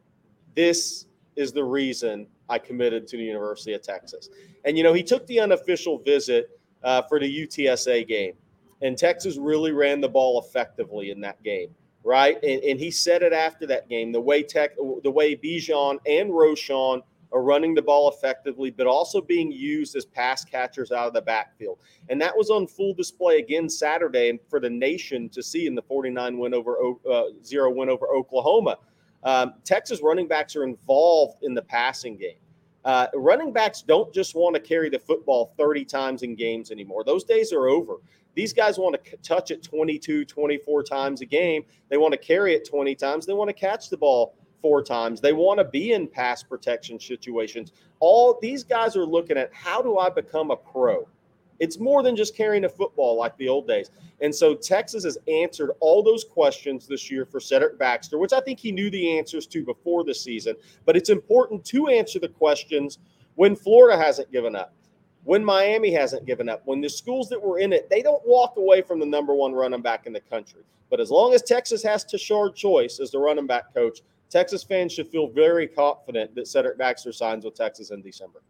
"This 0.55 1.07
is 1.37 1.53
the 1.53 1.63
reason 1.63 2.27
I 2.49 2.59
committed 2.59 3.07
to 3.09 3.19
the 3.19 3.23
University 3.23 3.75
of 3.75 3.83
Texas." 3.83 4.31
And 4.65 4.79
you 4.79 4.83
know, 4.83 4.95
he 4.95 5.03
took 5.03 5.27
the 5.27 5.39
unofficial 5.39 5.99
visit 5.99 6.59
uh, 6.83 7.03
for 7.03 7.19
the 7.19 7.47
UTSA 7.47 8.07
game, 8.07 8.35
and 8.83 8.97
Texas 8.97 9.37
really 9.37 9.73
ran 9.73 10.01
the 10.01 10.09
ball 10.09 10.41
effectively 10.41 11.11
in 11.11 11.21
that 11.21 11.43
game 11.43 11.75
right? 12.03 12.43
And, 12.43 12.63
and, 12.63 12.81
he 12.81 12.91
said 12.91 13.23
it 13.23 13.35
after 13.35 13.67
that 13.67 13.89
game. 13.89 14.11
The 14.11 14.21
way 14.21 14.43
Tech, 14.43 14.75
the 14.77 15.11
way 15.11 15.37
Bijan 15.37 15.99
and 16.07 16.31
Roschon 16.31 17.03
are 17.33 17.43
running 17.43 17.75
the 17.75 17.83
ball 17.83 18.11
effectively, 18.11 18.71
but 18.71 18.87
also 18.87 19.21
being 19.21 19.53
used 19.53 19.95
as 19.95 20.05
pass 20.05 20.45
catchers 20.45 20.91
out 20.91 21.07
of 21.07 21.15
the 21.15 21.23
backfield. 21.23 21.79
And 22.09 22.21
that 22.21 22.37
was 22.37 22.51
on 22.51 22.67
full 22.67 22.95
display 22.95 23.39
again 23.39 23.69
Saturday 23.69 24.31
and 24.31 24.41
for 24.49 24.61
the 24.61 24.71
nation 24.71 25.29
to 25.31 25.43
see 25.43 25.67
in 25.67 25.75
the 25.75 25.83
49 25.83 26.39
win 26.39 26.55
over 26.55 26.77
uh, 27.11 27.25
zero 27.45 27.71
win 27.73 27.89
over 27.89 28.09
Oklahoma. 28.09 28.79
Um, 29.23 29.55
Texas 29.65 30.01
running 30.03 30.27
backs 30.27 30.57
are 30.57 30.65
involved 30.65 31.43
in 31.43 31.55
the 31.55 31.63
passing 31.63 32.17
game. 32.17 32.40
Uh, 32.85 33.07
running 33.15 33.53
backs 33.53 33.83
don't 33.83 34.13
just 34.13 34.35
want 34.35 34.55
to 34.55 34.61
carry 34.61 34.89
the 34.89 34.99
football 34.99 35.53
30 35.59 35.85
times 35.85 36.23
in 36.23 36.35
games 36.35 36.71
anymore. 36.71 37.05
Those 37.05 37.25
days 37.25 37.53
are 37.53 37.69
over. 37.69 37.97
These 38.35 38.53
guys 38.53 38.79
want 38.79 38.97
to 39.05 39.17
touch 39.19 39.51
it 39.51 39.63
22, 39.63 40.25
24 40.25 40.83
times 40.85 41.21
a 41.21 41.27
game. 41.27 41.65
They 41.89 41.99
want 41.99 42.13
to 42.13 42.19
carry 42.19 42.55
it 42.55 42.69
20 42.69 42.95
times. 42.95 43.27
They 43.27 43.33
want 43.33 43.49
to 43.49 43.55
catch 43.55 43.91
the 43.91 43.97
ball 43.97 44.35
four 44.63 44.83
times. 44.83 45.21
They 45.21 45.33
want 45.33 45.59
to 45.59 45.65
be 45.65 45.93
in 45.93 46.07
pass 46.07 46.43
protection 46.43 46.99
situations. 47.01 47.73
All 47.99 48.39
these 48.41 48.63
guys 48.63 48.97
are 48.97 49.05
looking 49.05 49.37
at 49.37 49.53
how 49.53 49.83
do 49.83 49.99
I 49.99 50.09
become 50.09 50.51
a 50.51 50.57
pro? 50.57 51.09
It's 51.61 51.79
more 51.79 52.03
than 52.03 52.17
just 52.17 52.35
carrying 52.35 52.65
a 52.65 52.69
football 52.69 53.17
like 53.17 53.37
the 53.37 53.49
old 53.49 53.69
days. 53.69 53.91
And 54.23 54.35
so 54.35 54.55
Texas 54.55 55.05
has 55.05 55.19
answered 55.29 55.71
all 55.81 56.03
those 56.03 56.25
questions 56.25 56.87
this 56.87 57.11
year 57.11 57.27
for 57.27 57.39
Cedric 57.39 57.79
Baxter, 57.79 58.19
which 58.19 58.33
I 58.33 58.41
think 58.41 58.59
he 58.59 58.73
knew 58.73 58.91
the 58.91 59.19
answers 59.19 59.47
to 59.49 59.65
before 59.65 60.03
the 60.03 60.15
season. 60.15 60.57
But 60.87 60.97
it's 60.97 61.11
important 61.11 61.65
to 61.67 61.89
answer 61.89 62.19
the 62.19 62.29
questions 62.29 62.99
when 63.35 63.55
Florida 63.55 64.03
hasn't 64.03 64.33
given 64.33 64.57
up, 64.57 64.75
when 65.25 65.45
Miami 65.45 65.93
hasn't 65.93 66.27
given 66.27 66.49
up, 66.49 66.63
when 66.65 66.81
the 66.81 66.89
schools 66.89 67.29
that 67.29 67.41
were 67.41 67.59
in 67.59 67.73
it, 67.73 67.89
they 67.91 68.03
don't 68.03 68.27
walk 68.27 68.57
away 68.57 68.83
from 68.83 68.99
the 68.99 69.07
number 69.07 69.35
one 69.35 69.53
running 69.53 69.83
back 69.83 70.07
in 70.07 70.13
the 70.13 70.21
country. 70.21 70.63
But 70.89 71.01
as 71.01 71.11
long 71.11 71.35
as 71.35 71.43
Texas 71.43 71.83
has 71.83 72.05
Tashard 72.05 72.57
Choice 72.57 72.99
as 73.01 73.11
the 73.11 73.19
running 73.19 73.47
back 73.47 73.73
coach, 73.73 74.01
Texas 74.31 74.63
fans 74.63 74.93
should 74.93 75.09
feel 75.09 75.29
very 75.29 75.67
confident 75.67 76.35
that 76.35 76.49
Cedric 76.49 76.79
Baxter 76.79 77.13
signs 77.13 77.45
with 77.45 77.55
Texas 77.55 77.91
in 77.91 78.01
December. 78.01 78.43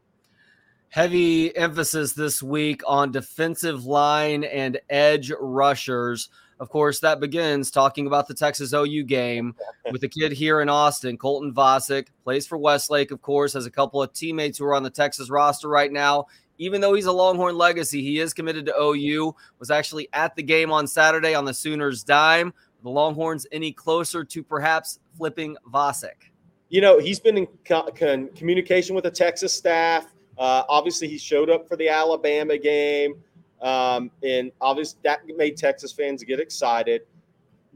Heavy 0.91 1.57
emphasis 1.57 2.13
this 2.13 2.43
week 2.43 2.83
on 2.87 3.13
defensive 3.13 3.85
line 3.85 4.45
and 4.45 4.79
edge 4.91 5.33
rushers. 5.41 6.29
Of 6.59 6.69
course, 6.69 7.01
that 7.01 7.21
begins 7.21 7.71
talking 7.71 8.07
about 8.07 8.29
the 8.29 8.35
Texas 8.35 8.73
OU 8.73 9.05
game 9.05 9.55
with 9.93 10.03
the 10.03 10.09
kid 10.09 10.33
here 10.33 10.61
in 10.61 10.69
Austin, 10.69 11.17
Colton 11.17 11.55
Vasek, 11.55 12.09
plays 12.25 12.47
for 12.47 12.59
Westlake, 12.59 13.13
of 13.13 13.23
course, 13.23 13.53
has 13.55 13.67
a 13.67 13.71
couple 13.71 14.03
of 14.03 14.13
teammates 14.13 14.59
who 14.59 14.65
are 14.65 14.75
on 14.75 14.83
the 14.83 14.91
Texas 14.91 15.31
roster 15.31 15.69
right 15.69 15.93
now. 15.93 16.27
Even 16.59 16.81
though 16.83 16.93
he's 16.93 17.07
a 17.07 17.13
Longhorn 17.13 17.57
legacy, 17.57 18.03
he 18.03 18.19
is 18.19 18.35
committed 18.35 18.67
to 18.67 18.75
OU, 18.79 19.35
was 19.59 19.71
actually 19.71 20.09
at 20.13 20.37
the 20.37 20.43
game 20.43 20.71
on 20.71 20.87
Saturday 20.87 21.35
on 21.35 21.47
the 21.47 21.55
Sooners' 21.55 22.05
dime 22.05 22.53
the 22.83 22.91
Longhorns 22.91 23.47
any 23.53 23.73
closer 23.73 24.25
to 24.25 24.43
perhaps 24.43 24.99
flipping 25.17 25.57
Vasek? 25.71 26.31
You 26.69 26.81
know, 26.81 26.99
he's 26.99 27.21
been 27.21 27.37
in 27.37 27.47
co- 27.65 27.91
con- 27.97 28.29
communication 28.37 28.95
with 28.95 29.05
the 29.05 29.11
Texas 29.11 29.53
staff. 29.53 30.07
Uh, 30.41 30.65
obviously, 30.71 31.07
he 31.07 31.19
showed 31.19 31.51
up 31.51 31.69
for 31.69 31.77
the 31.77 31.89
Alabama 31.89 32.57
game, 32.57 33.15
um, 33.61 34.11
and 34.25 34.51
obviously 34.63 34.99
that 35.05 35.21
made 35.37 35.57
Texas 35.57 35.93
fans 35.93 36.25
get 36.25 36.41
excited. 36.41 37.03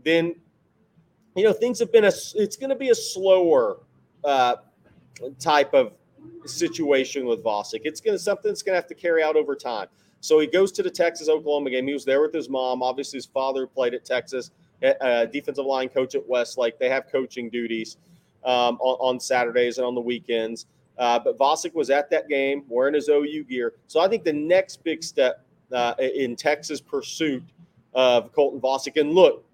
Then, 0.03 0.35
you 1.37 1.45
know, 1.45 1.53
things 1.53 1.79
have 1.79 1.93
been 1.93 2.05
a. 2.05 2.13
It's 2.35 2.57
going 2.57 2.71
to 2.71 2.77
be 2.77 2.89
a 2.89 2.95
slower 2.95 3.81
uh, 4.25 4.57
type 5.39 5.75
of 5.75 5.93
situation 6.47 7.27
with 7.27 7.45
Vasek. 7.45 7.83
It's 7.85 8.01
going 8.01 8.17
to 8.17 8.19
something 8.19 8.51
that's 8.51 8.63
going 8.63 8.73
to 8.73 8.81
have 8.81 8.89
to 8.89 8.95
carry 8.95 9.23
out 9.23 9.37
over 9.37 9.55
time. 9.55 9.89
So 10.21 10.39
he 10.39 10.47
goes 10.47 10.73
to 10.73 10.83
the 10.83 10.91
Texas 10.91 11.29
Oklahoma 11.29 11.69
game. 11.69 11.87
He 11.87 11.93
was 11.93 12.07
there 12.07 12.23
with 12.23 12.33
his 12.33 12.49
mom. 12.49 12.83
Obviously, 12.83 13.19
his 13.19 13.27
father 13.27 13.67
played 13.67 13.93
at 13.93 14.07
Texas, 14.07 14.53
uh, 15.03 15.27
defensive 15.27 15.67
line 15.67 15.91
coach 15.91 16.15
at 16.15 16.27
Westlake. 16.27 16.79
They 16.79 16.89
have 16.89 17.13
coaching 17.13 17.51
duties 17.51 17.99
um, 18.43 18.79
on, 18.81 19.15
on, 19.15 19.21
Saturdays 19.21 19.77
and 19.77 19.87
on 19.87 19.95
the 19.95 20.01
weekends. 20.01 20.65
Uh, 20.99 21.19
but 21.19 21.39
Vasek 21.39 21.75
was 21.75 21.91
at 21.91 22.09
that 22.11 22.29
game 22.29 22.65
wearing 22.69 22.95
his 22.95 23.09
OU 23.09 23.45
gear. 23.45 23.75
So 23.87 24.01
I 24.01 24.09
think 24.09 24.25
the 24.25 24.33
next 24.33 24.85
big 24.85 25.03
step 25.03 25.45
uh, 25.73 25.95
in 25.99 26.37
Texas' 26.37 26.81
pursuit 26.81 27.43
of 27.95 28.33
Colton 28.33 28.61
Vasek, 28.61 29.01
and 29.01 29.13
look, 29.13 29.45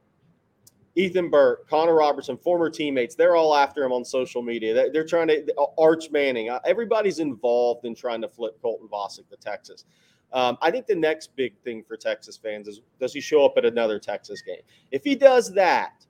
Ethan 0.97 1.31
Burke, 1.31 1.69
Connor 1.69 1.95
Robertson, 1.95 2.37
former 2.37 2.69
teammates, 2.69 3.15
they're 3.15 3.37
all 3.37 3.55
after 3.55 3.85
him 3.85 3.93
on 3.93 4.05
social 4.05 4.43
media. 4.43 4.91
They're 4.93 5.07
trying 5.07 5.29
to, 5.29 5.55
Arch 5.79 6.11
Manning, 6.11 6.51
uh, 6.51 6.59
everybody's 6.65 7.21
involved 7.21 7.85
in 7.85 7.95
trying 7.95 8.21
to 8.23 8.29
flip 8.29 8.61
Colton 8.61 8.89
Vasek 8.89 9.29
to 9.31 9.37
Texas. 9.37 9.85
Um, 10.33 10.59
I 10.61 10.71
think 10.71 10.87
the 10.87 10.95
next 10.95 11.35
big 11.37 11.57
thing 11.65 11.83
for 11.83 11.97
Texas 11.97 12.37
fans 12.37 12.69
is 12.69 12.81
does 13.01 13.13
he 13.13 13.21
show 13.21 13.45
up 13.45 13.55
at 13.57 13.65
another 13.65 13.99
Texas 13.99 14.43
game? 14.43 14.61
If 14.91 15.03
he 15.03 15.15
does 15.15 15.53
that, 15.55 16.07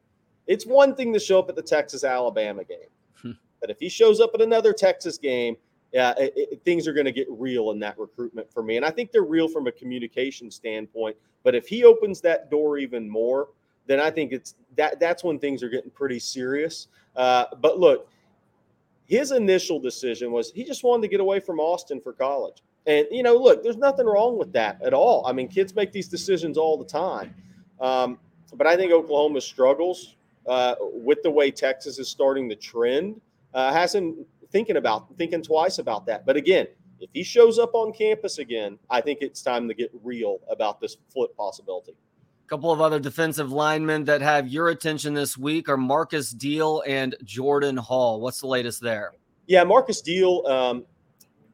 it's 0.46 0.66
one 0.66 0.94
thing 0.94 1.12
to 1.12 1.20
show 1.20 1.38
up 1.38 1.48
at 1.48 1.56
the 1.56 1.62
Texas 1.62 2.04
Alabama 2.04 2.64
game, 2.64 2.88
but 3.60 3.70
if 3.70 3.78
he 3.78 3.88
shows 3.88 4.20
up 4.20 4.30
at 4.34 4.40
another 4.40 4.72
Texas 4.72 5.18
game, 5.18 5.56
yeah, 5.92 6.14
it, 6.18 6.32
it, 6.36 6.64
things 6.64 6.86
are 6.86 6.92
going 6.92 7.06
to 7.06 7.12
get 7.12 7.26
real 7.28 7.72
in 7.72 7.80
that 7.80 7.98
recruitment 7.98 8.50
for 8.52 8.62
me. 8.62 8.76
And 8.76 8.84
I 8.84 8.90
think 8.90 9.10
they're 9.10 9.22
real 9.22 9.48
from 9.48 9.66
a 9.66 9.72
communication 9.72 10.50
standpoint. 10.50 11.16
But 11.42 11.54
if 11.54 11.66
he 11.66 11.84
opens 11.84 12.20
that 12.20 12.50
door 12.50 12.78
even 12.78 13.08
more, 13.08 13.48
then 13.86 13.98
I 13.98 14.10
think 14.10 14.32
it's 14.32 14.54
that 14.76 15.00
that's 15.00 15.24
when 15.24 15.38
things 15.38 15.62
are 15.62 15.68
getting 15.68 15.90
pretty 15.90 16.20
serious. 16.20 16.88
Uh, 17.16 17.46
but 17.60 17.78
look, 17.78 18.08
his 19.06 19.32
initial 19.32 19.80
decision 19.80 20.30
was 20.30 20.52
he 20.52 20.62
just 20.62 20.84
wanted 20.84 21.02
to 21.02 21.08
get 21.08 21.20
away 21.20 21.40
from 21.40 21.58
Austin 21.58 22.00
for 22.00 22.12
college. 22.12 22.62
And, 22.86 23.06
you 23.10 23.22
know, 23.22 23.34
look, 23.34 23.62
there's 23.62 23.76
nothing 23.76 24.06
wrong 24.06 24.38
with 24.38 24.52
that 24.52 24.80
at 24.82 24.94
all. 24.94 25.26
I 25.26 25.32
mean, 25.32 25.48
kids 25.48 25.74
make 25.74 25.92
these 25.92 26.08
decisions 26.08 26.56
all 26.56 26.78
the 26.78 26.84
time. 26.84 27.34
Um, 27.80 28.18
but 28.54 28.66
I 28.66 28.76
think 28.76 28.92
Oklahoma 28.92 29.40
struggles 29.40 30.14
uh, 30.46 30.76
with 30.80 31.22
the 31.22 31.30
way 31.30 31.50
Texas 31.50 31.98
is 31.98 32.08
starting 32.08 32.48
the 32.48 32.56
trend. 32.56 33.20
Uh, 33.54 33.72
hasn't 33.72 34.26
thinking 34.50 34.76
about 34.76 35.06
thinking 35.16 35.42
twice 35.42 35.78
about 35.78 36.06
that. 36.06 36.26
But 36.26 36.36
again, 36.36 36.66
if 37.00 37.10
he 37.12 37.22
shows 37.22 37.58
up 37.58 37.74
on 37.74 37.92
campus 37.92 38.38
again, 38.38 38.78
I 38.90 39.00
think 39.00 39.20
it's 39.22 39.42
time 39.42 39.68
to 39.68 39.74
get 39.74 39.90
real 40.02 40.38
about 40.50 40.80
this 40.80 40.96
flip 41.12 41.34
possibility. 41.36 41.92
A 41.92 42.48
couple 42.48 42.72
of 42.72 42.80
other 42.80 43.00
defensive 43.00 43.52
linemen 43.52 44.04
that 44.04 44.20
have 44.20 44.48
your 44.48 44.68
attention 44.68 45.14
this 45.14 45.38
week 45.38 45.68
are 45.68 45.76
Marcus 45.76 46.30
Deal 46.30 46.82
and 46.86 47.16
Jordan 47.24 47.76
Hall. 47.76 48.20
What's 48.20 48.40
the 48.40 48.48
latest 48.48 48.82
there? 48.82 49.12
Yeah, 49.46 49.64
Marcus 49.64 50.00
Deal. 50.00 50.44
Um, 50.46 50.84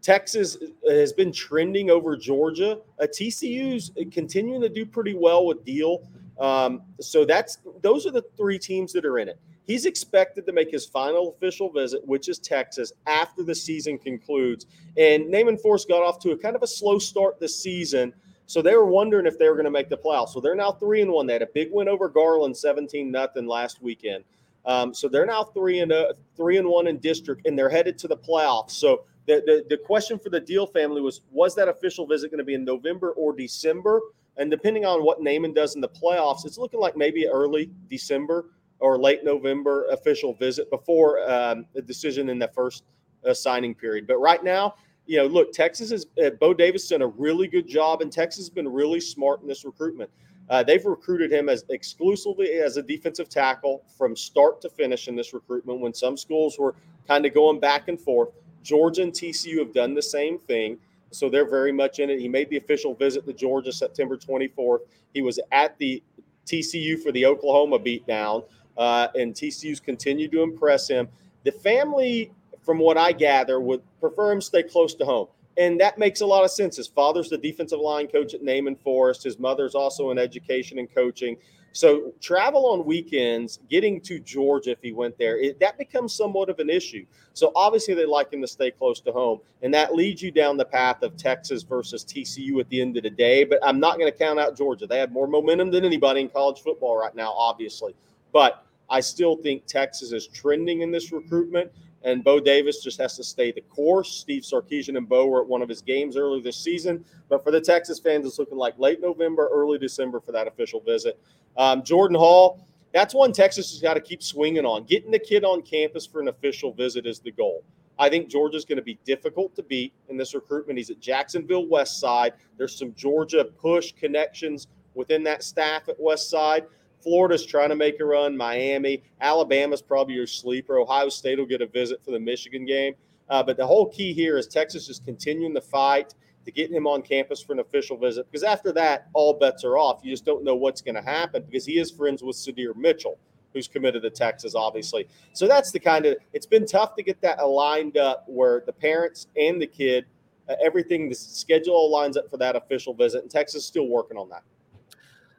Texas 0.03 0.57
has 0.89 1.13
been 1.13 1.33
trending 1.33 1.91
over 1.91 2.17
Georgia. 2.17 2.79
Uh, 3.01 3.07
TCU's 3.07 3.91
continuing 4.13 4.61
to 4.63 4.69
do 4.69 4.87
pretty 4.87 5.15
well 5.15 5.47
with 5.47 5.65
Deal. 5.65 6.09
Um, 6.39 6.83
so 7.01 7.25
that's 7.25 7.59
those 7.83 8.07
are 8.07 8.11
the 8.11 8.25
three 8.37 8.59
teams 8.59 8.93
that 8.93 9.05
are 9.05 9.19
in 9.19 9.29
it. 9.29 9.41
He's 9.67 9.85
expected 9.85 10.47
to 10.47 10.53
make 10.53 10.71
his 10.71 10.87
final 10.87 11.31
official 11.31 11.71
visit, 11.71 12.07
which 12.07 12.29
is 12.29 12.39
Texas, 12.39 12.93
after 13.07 13.43
the 13.43 13.55
season 13.55 13.99
concludes. 13.99 14.67
And 14.97 15.29
Naaman 15.29 15.59
Forest 15.59 15.89
got 15.89 16.03
off 16.03 16.21
to 16.21 16.31
a 16.31 16.39
kind 16.39 16.55
of 16.55 16.63
a 16.63 16.67
slow 16.69 16.99
start 16.99 17.41
this 17.41 17.59
season. 17.59 18.15
So 18.47 18.63
they 18.63 18.77
were 18.77 18.87
wondering 18.87 19.27
if 19.27 19.39
they 19.39 19.49
were 19.49 19.57
going 19.57 19.65
to 19.65 19.73
make 19.73 19.89
the 19.89 19.97
playoffs. 19.97 20.29
So 20.29 20.41
they're 20.41 20.55
now 20.55 20.71
three 20.71 21.03
and 21.03 21.11
one. 21.11 21.27
They 21.27 21.33
had 21.33 21.43
a 21.43 21.49
big 21.53 21.71
win 21.73 21.89
over 21.89 22.09
Garland, 22.09 22.57
seventeen 22.57 23.11
nothing 23.11 23.47
last 23.47 23.83
weekend. 23.83 24.23
Um, 24.65 24.95
so 24.95 25.09
they're 25.09 25.27
now 25.27 25.43
three 25.43 25.81
and 25.81 25.91
uh, 25.91 26.13
three 26.37 26.59
and 26.59 26.69
one 26.69 26.87
in 26.87 26.99
district, 26.99 27.47
and 27.47 27.59
they're 27.59 27.69
headed 27.69 27.99
to 27.99 28.09
the 28.09 28.17
playoffs. 28.17 28.71
So 28.71 29.03
the, 29.27 29.43
the, 29.45 29.65
the 29.69 29.77
question 29.77 30.17
for 30.19 30.31
the 30.31 30.39
Deal 30.39 30.67
family 30.67 31.01
was 31.01 31.23
was 31.33 31.57
that 31.57 31.69
official 31.69 32.07
visit 32.07 32.31
going 32.31 32.39
to 32.39 32.45
be 32.45 32.55
in 32.55 32.65
November 32.65 33.11
or 33.13 33.35
December? 33.35 34.01
And 34.37 34.51
depending 34.51 34.85
on 34.85 35.03
what 35.03 35.21
Naaman 35.21 35.53
does 35.53 35.75
in 35.75 35.81
the 35.81 35.89
playoffs, 35.89 36.45
it's 36.45 36.59
looking 36.59 36.79
like 36.79 36.97
maybe 36.97 37.27
early 37.27 37.71
December 37.89 38.47
or 38.81 38.99
late 38.99 39.25
November 39.25 39.87
official 39.91 40.35
visit 40.35 40.71
before 40.71 41.29
um, 41.31 41.67
a 41.75 41.83
decision 41.83 42.29
in 42.29 42.39
the 42.39 42.49
first 42.49 42.85
uh, 43.27 43.33
signing 43.33 43.75
period. 43.75 44.07
But 44.07 44.19
right 44.19 44.43
now, 44.43 44.75
you 45.07 45.19
know, 45.19 45.27
look, 45.27 45.53
Texas 45.53 45.93
is 45.93 46.07
uh, 46.25 46.31
Bo 46.41 46.53
Davis 46.53 46.89
done 46.89 47.03
a 47.03 47.07
really 47.07 47.47
good 47.47 47.67
job, 47.67 48.03
and 48.03 48.13
Texas 48.13 48.47
has 48.47 48.51
been 48.51 48.69
really 48.69 49.01
smart 49.01 49.41
in 49.41 49.49
this 49.49 49.65
recruitment. 49.65 50.11
Uh, 50.49 50.63
they've 50.63 50.85
recruited 50.85 51.33
him 51.33 51.49
as 51.49 51.65
exclusively 51.71 52.53
as 52.53 52.77
a 52.77 52.83
defensive 52.83 53.29
tackle 53.29 53.83
from 53.97 54.15
start 54.15 54.61
to 54.61 54.69
finish 54.69 55.09
in 55.09 55.17
this 55.17 55.33
recruitment. 55.33 55.81
When 55.81 55.95
some 55.95 56.17
schools 56.17 56.59
were 56.59 56.75
kind 57.09 57.27
of 57.27 57.35
going 57.35 57.59
back 57.59 57.89
and 57.89 58.01
forth, 58.01 58.31
Georgia 58.63 59.03
and 59.03 59.13
TCU 59.13 59.59
have 59.59 59.73
done 59.73 59.95
the 59.95 60.03
same 60.03 60.39
thing. 60.39 60.79
So 61.11 61.29
they're 61.29 61.49
very 61.49 61.73
much 61.73 61.99
in 61.99 62.11
it. 62.11 62.21
He 62.21 62.29
made 62.29 62.51
the 62.51 62.57
official 62.57 62.95
visit 62.95 63.25
to 63.27 63.33
Georgia 63.33 63.73
September 63.73 64.17
24th. 64.17 64.81
He 65.15 65.23
was 65.23 65.39
at 65.53 65.79
the 65.79 66.03
TCU 66.47 67.01
for 67.01 67.13
the 67.13 67.27
Oklahoma 67.27 67.79
beatdown, 67.79 68.45
uh, 68.77 69.09
and 69.15 69.35
TCU's 69.35 69.81
continued 69.81 70.33
to 70.33 70.43
impress 70.43 70.89
him. 70.89 71.09
The 71.45 71.53
family, 71.53 72.33
from 72.63 72.79
what 72.79 72.97
I 72.97 73.13
gather, 73.13 73.61
would 73.61 73.83
prefer 74.01 74.33
him 74.33 74.41
stay 74.41 74.63
close 74.63 74.95
to 74.97 75.05
home. 75.05 75.29
And 75.59 75.81
that 75.81 75.97
makes 75.99 76.21
a 76.21 76.27
lot 76.27 76.45
of 76.45 76.51
sense. 76.51 76.77
His 76.77 76.87
father's 76.87 77.31
the 77.31 77.39
defensive 77.39 77.81
line 77.81 78.09
coach 78.09 78.35
at 78.35 78.43
Naaman 78.43 78.77
Forest. 78.77 79.25
His 79.25 79.39
mother's 79.39 79.75
also 79.75 80.11
in 80.11 80.19
education 80.19 80.79
and 80.79 80.93
coaching. 80.93 81.37
So 81.77 82.15
travel 82.21 82.71
on 82.71 82.87
weekends, 82.87 83.59
getting 83.69 84.01
to 84.03 84.19
Georgia 84.19 84.71
if 84.71 84.79
he 84.81 84.93
went 84.93 85.19
there, 85.19 85.39
it, 85.39 85.61
that 85.61 85.77
becomes 85.77 86.15
somewhat 86.15 86.49
of 86.49 86.59
an 86.59 86.71
issue. 86.71 87.05
So 87.35 87.53
obviously 87.55 87.93
they 87.93 88.07
like 88.07 88.33
him 88.33 88.41
to 88.41 88.49
stay 88.49 88.71
close 88.71 88.99
to 89.01 89.13
home, 89.13 89.41
and 89.61 89.75
that 89.75 89.95
leads 89.95 90.23
you 90.23 90.31
down 90.31 90.57
the 90.57 90.65
path 90.65 91.03
of 91.03 91.19
Texas 91.19 91.63
versus 91.65 92.03
TCU 92.03 92.61
at 92.61 92.69
the 92.71 92.81
end 92.81 92.97
of 92.97 93.03
the 93.03 93.11
day. 93.11 93.45
But 93.45 93.59
I'm 93.63 93.79
not 93.79 93.99
going 93.99 94.11
to 94.11 94.19
count 94.19 94.41
out 94.41 94.57
Georgia. 94.57 94.87
They 94.87 94.99
have 94.99 95.13
more 95.13 95.27
momentum 95.27 95.71
than 95.71 95.85
anybody 95.85 96.23
in 96.23 96.31
college 96.31 96.61
football 96.61 96.97
right 96.97 97.15
now, 97.15 97.31
obviously. 97.33 97.95
But 98.33 98.66
I 98.89 99.01
still 99.01 99.37
think 99.37 99.67
Texas 99.67 100.13
is 100.13 100.29
trending 100.29 100.83
in 100.83 100.91
this 100.91 101.13
recruitment 101.13 101.71
and 102.07 102.23
Bo 102.23 102.39
Davis 102.39 102.83
just 102.83 103.01
has 103.01 103.17
to 103.17 103.25
stay 103.25 103.51
the 103.51 103.63
course. 103.63 104.13
Steve 104.13 104.43
Sarkisian 104.43 104.97
and 104.97 105.09
Bo 105.09 105.27
were 105.27 105.43
at 105.43 105.49
one 105.49 105.61
of 105.61 105.69
his 105.69 105.83
games 105.83 106.17
earlier 106.17 106.41
this 106.41 106.57
season, 106.57 107.05
but 107.29 107.43
for 107.43 107.51
the 107.51 107.61
Texas 107.61 107.99
fans, 107.99 108.25
it's 108.25 108.39
looking 108.39 108.57
like 108.57 108.79
late 108.79 109.01
November, 109.01 109.49
early 109.53 109.77
December 109.77 110.21
for 110.21 110.31
that 110.31 110.47
official 110.47 110.81
visit. 110.81 111.21
Um, 111.57 111.83
Jordan 111.83 112.17
Hall, 112.17 112.65
that's 112.95 113.13
one 113.13 113.33
Texas 113.33 113.73
has 113.73 113.81
got 113.81 113.95
to 113.95 114.01
keep 114.01 114.23
swinging 114.23 114.65
on. 114.65 114.85
Getting 114.85 115.11
the 115.11 115.19
kid 115.19 115.45
on 115.45 115.63
campus 115.63 116.07
for 116.07 116.21
an 116.21 116.29
official 116.29 116.73
visit 116.73 117.07
is 117.07 117.19
the 117.19 117.33
goal. 117.33 117.65
I 117.99 118.09
think 118.09 118.29
Georgia's 118.29 118.65
going 118.65 118.77
to 118.77 118.85
be 118.85 119.01
difficult 119.05 119.57
to 119.57 119.65
beat 119.65 119.93
in 120.09 120.17
this 120.17 120.33
recruitment. 120.33 120.79
He's 120.79 120.91
at 120.91 121.01
Jacksonville 121.01 121.67
West 121.67 121.99
Side. 121.99 122.35
There's 122.57 122.79
some 122.79 122.95
Georgia 122.95 123.45
push 123.45 123.93
connections 123.93 124.69
within 124.95 125.25
that 125.25 125.43
staff 125.43 125.89
at 125.89 125.99
West 125.99 126.31
Side. 126.31 126.67
Florida's 127.07 127.47
trying 127.47 127.69
to 127.69 127.77
make 127.77 128.01
a 128.01 128.05
run. 128.05 128.37
Miami, 128.37 129.05
Alabama's 129.21 129.81
probably 129.81 130.15
your 130.15 130.27
sleeper. 130.27 130.81
Ohio 130.81 131.09
State 131.09 131.39
will 131.39 131.47
get 131.47 131.63
a 131.63 131.67
visit 131.67 132.05
for 132.05 132.11
the 132.11 132.19
Michigan 132.19 132.67
game. 132.67 132.95
Uh, 133.29 133.45
but 133.45 133.57
the 133.57 133.65
whole 133.65 133.89
key 133.89 134.13
here 134.13 134.37
is 134.37 134.49
Texas 134.49 134.89
is 134.89 134.99
continuing 134.99 135.55
the 135.55 135.61
fight 135.61 136.15
to 136.45 136.51
get 136.51 136.69
him 136.69 136.85
on 136.85 137.03
campus 137.03 137.41
for 137.41 137.53
an 137.53 137.61
official 137.61 137.97
visit 137.97 138.27
because 138.29 138.43
after 138.43 138.73
that, 138.73 139.07
all 139.13 139.35
bets 139.35 139.63
are 139.63 139.79
off. 139.79 140.01
You 140.03 140.11
just 140.11 140.25
don't 140.25 140.43
know 140.43 140.57
what's 140.57 140.83
going 140.83 140.97
to 140.97 141.03
happen 141.03 141.45
because 141.45 141.65
he 141.65 141.79
is 141.79 141.93
friends 141.93 142.25
with 142.25 142.35
Sydir 142.35 142.75
Mitchell, 142.75 143.19
who's 143.53 143.69
committed 143.69 144.03
to 144.03 144.11
Texas, 144.11 144.57
obviously. 144.57 145.07
So 145.33 145.47
that's 145.47 145.71
the 145.71 145.79
kind 145.79 146.07
of 146.07 146.17
it's 146.33 146.47
been 146.47 146.67
tough 146.67 146.97
to 146.97 147.05
get 147.05 147.21
that 147.21 147.39
aligned 147.39 147.97
up 147.97 148.25
where 148.27 148.65
the 148.67 148.73
parents 148.73 149.29
and 149.37 149.63
the 149.63 149.69
kid, 149.69 150.07
uh, 150.49 150.55
everything, 150.61 151.09
the 151.09 151.15
schedule 151.15 151.89
lines 151.89 152.17
up 152.17 152.29
for 152.29 152.37
that 152.39 152.57
official 152.57 152.95
visit, 152.95 153.23
and 153.23 153.31
Texas 153.31 153.63
is 153.63 153.69
still 153.69 153.87
working 153.87 154.17
on 154.17 154.29
that 154.31 154.43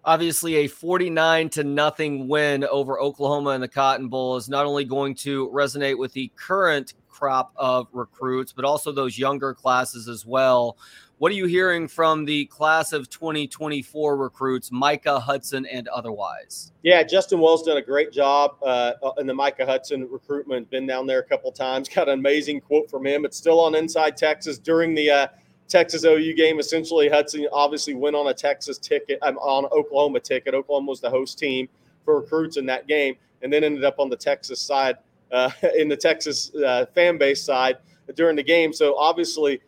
obviously 0.08 0.56
a 0.56 0.68
49 0.68 1.50
to 1.50 1.64
nothing 1.66 2.30
win 2.30 2.64
over 2.64 3.00
Oklahoma 3.00 3.50
in 3.52 3.62
the 3.62 3.68
Cotton 3.68 4.08
Bowl 4.08 4.38
is 4.38 4.48
not 4.48 4.66
only 4.66 4.86
going 4.86 5.14
to 5.16 5.50
resonate 5.50 5.98
with 5.98 6.14
the 6.14 6.32
current 6.38 6.94
crop 7.10 7.52
of 7.58 7.88
recruits, 7.92 8.54
but 8.54 8.64
also 8.64 8.92
those 8.92 9.20
younger 9.20 9.54
classes 9.54 10.08
as 10.08 10.26
well. 10.26 10.78
What 11.18 11.32
are 11.32 11.36
you 11.36 11.46
hearing 11.46 11.88
from 11.90 12.24
the 12.24 12.46
class 12.46 12.94
of 12.94 13.10
2024 13.10 14.16
recruits, 14.16 14.72
Micah 14.72 15.20
Hudson 15.20 15.66
and 15.66 15.90
otherwise? 15.90 16.72
Yeah, 16.84 17.04
Justin 17.04 17.40
Wells 17.42 17.64
done 17.64 17.78
a 17.78 17.82
great 17.82 18.14
job 18.14 18.56
uh, 18.64 18.94
in 19.18 19.28
the 19.28 19.34
Micah 19.34 19.66
Hudson 19.66 20.08
recruitment. 20.10 20.70
Been 20.70 20.88
down 20.88 21.06
there 21.06 21.20
a 21.20 21.24
couple 21.24 21.52
times. 21.52 21.90
Got 21.90 22.08
an 22.08 22.20
amazing 22.20 22.62
quote 22.62 22.90
from 22.90 23.06
him. 23.06 23.26
It's 23.26 23.36
still 23.36 23.60
on 23.60 23.76
Inside 23.76 24.16
Texas 24.16 24.58
during 24.58 24.94
the 24.96 25.10
uh, 25.10 25.28
Texas 25.68 26.04
OU 26.06 26.34
game. 26.34 26.60
Essentially, 26.60 27.10
Hudson 27.10 27.48
obviously 27.52 27.94
went 27.94 28.16
on 28.16 28.28
a 28.28 28.34
Texas 28.34 28.78
ticket, 28.78 29.20
um, 29.22 29.38
on 29.38 29.66
Oklahoma 29.66 30.20
ticket. 30.20 30.54
Oklahoma 30.54 30.90
was 30.90 31.02
the 31.02 31.10
host 31.10 31.38
team 31.38 31.68
for 32.06 32.20
recruits 32.20 32.58
in 32.58 32.66
that 32.68 32.88
game, 32.88 33.16
and 33.42 33.52
then 33.52 33.64
ended 33.64 33.84
up 33.84 34.00
on 34.00 34.10
the 34.10 34.16
Texas 34.16 34.60
side, 34.60 34.98
uh, 35.32 35.50
in 35.78 35.88
the 35.90 35.98
Texas 35.98 36.54
uh, 36.56 36.86
fan 36.94 37.18
base 37.18 37.44
side 37.44 37.78
during 38.16 38.36
the 38.36 38.44
game. 38.44 38.72
So 38.74 38.98
obviously, 38.98 39.62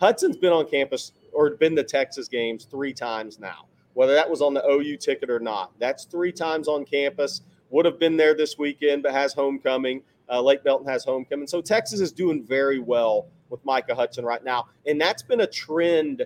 Hudson's 0.00 0.36
been 0.36 0.52
on 0.52 0.68
campus 0.68 1.12
or 1.32 1.50
been 1.50 1.76
to 1.76 1.84
Texas 1.84 2.28
games 2.28 2.64
three 2.64 2.92
times 2.92 3.38
now, 3.38 3.66
whether 3.94 4.14
that 4.14 4.28
was 4.28 4.42
on 4.42 4.54
the 4.54 4.64
OU 4.64 4.96
ticket 4.98 5.30
or 5.30 5.40
not. 5.40 5.72
That's 5.78 6.04
three 6.04 6.32
times 6.32 6.68
on 6.68 6.84
campus. 6.84 7.42
Would 7.70 7.86
have 7.86 7.98
been 7.98 8.16
there 8.16 8.34
this 8.34 8.58
weekend, 8.58 9.02
but 9.02 9.12
has 9.12 9.32
homecoming. 9.32 10.02
Uh, 10.32 10.40
Lake 10.40 10.64
Belton 10.64 10.88
has 10.88 11.04
homecoming. 11.04 11.46
So 11.46 11.60
Texas 11.60 12.00
is 12.00 12.10
doing 12.10 12.42
very 12.42 12.78
well 12.78 13.26
with 13.50 13.64
Micah 13.64 13.94
Hudson 13.94 14.24
right 14.24 14.42
now. 14.42 14.66
And 14.86 14.98
that's 14.98 15.22
been 15.22 15.40
a 15.40 15.46
trend, 15.46 16.24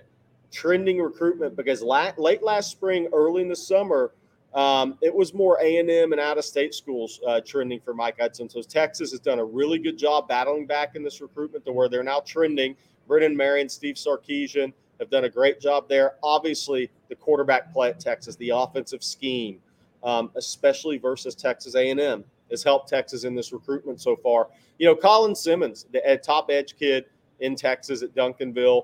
trending 0.51 1.01
recruitment 1.01 1.57
because 1.57 1.81
la- 1.81 2.13
late 2.17 2.41
last 2.41 2.71
spring, 2.71 3.09
early 3.11 3.41
in 3.41 3.49
the 3.49 3.55
summer, 3.55 4.13
um, 4.53 4.97
it 5.01 5.13
was 5.13 5.33
more 5.33 5.59
A&M 5.61 6.13
and 6.13 6.21
out-of-state 6.21 6.73
schools 6.73 7.19
uh, 7.27 7.41
trending 7.45 7.81
for 7.81 7.93
Mike 7.93 8.17
Hudson. 8.19 8.49
So 8.49 8.61
Texas 8.61 9.11
has 9.11 9.19
done 9.19 9.39
a 9.39 9.45
really 9.45 9.77
good 9.77 9.97
job 9.97 10.27
battling 10.27 10.65
back 10.65 10.95
in 10.95 11.03
this 11.03 11.21
recruitment 11.21 11.65
to 11.65 11.73
where 11.73 11.89
they're 11.89 12.01
now 12.01 12.21
trending. 12.21 12.75
Brennan 13.07 13.35
Marion, 13.35 13.69
Steve 13.69 13.95
Sarkisian 13.95 14.73
have 14.99 15.09
done 15.09 15.25
a 15.25 15.29
great 15.29 15.59
job 15.59 15.87
there. 15.87 16.15
Obviously, 16.23 16.89
the 17.09 17.15
quarterback 17.15 17.71
play 17.71 17.89
at 17.89 17.99
Texas, 17.99 18.35
the 18.37 18.49
offensive 18.49 19.03
scheme, 19.03 19.59
um, 20.03 20.31
especially 20.35 20.97
versus 20.97 21.35
Texas 21.35 21.75
A&M, 21.75 22.23
has 22.51 22.63
helped 22.63 22.89
Texas 22.89 23.23
in 23.23 23.35
this 23.35 23.51
recruitment 23.51 24.01
so 24.01 24.15
far. 24.15 24.47
You 24.77 24.87
know, 24.87 24.95
Colin 24.95 25.35
Simmons, 25.35 25.85
the 25.91 26.19
top 26.23 26.49
edge 26.49 26.75
kid 26.77 27.05
in 27.39 27.55
Texas 27.55 28.03
at 28.03 28.15
Duncanville. 28.15 28.83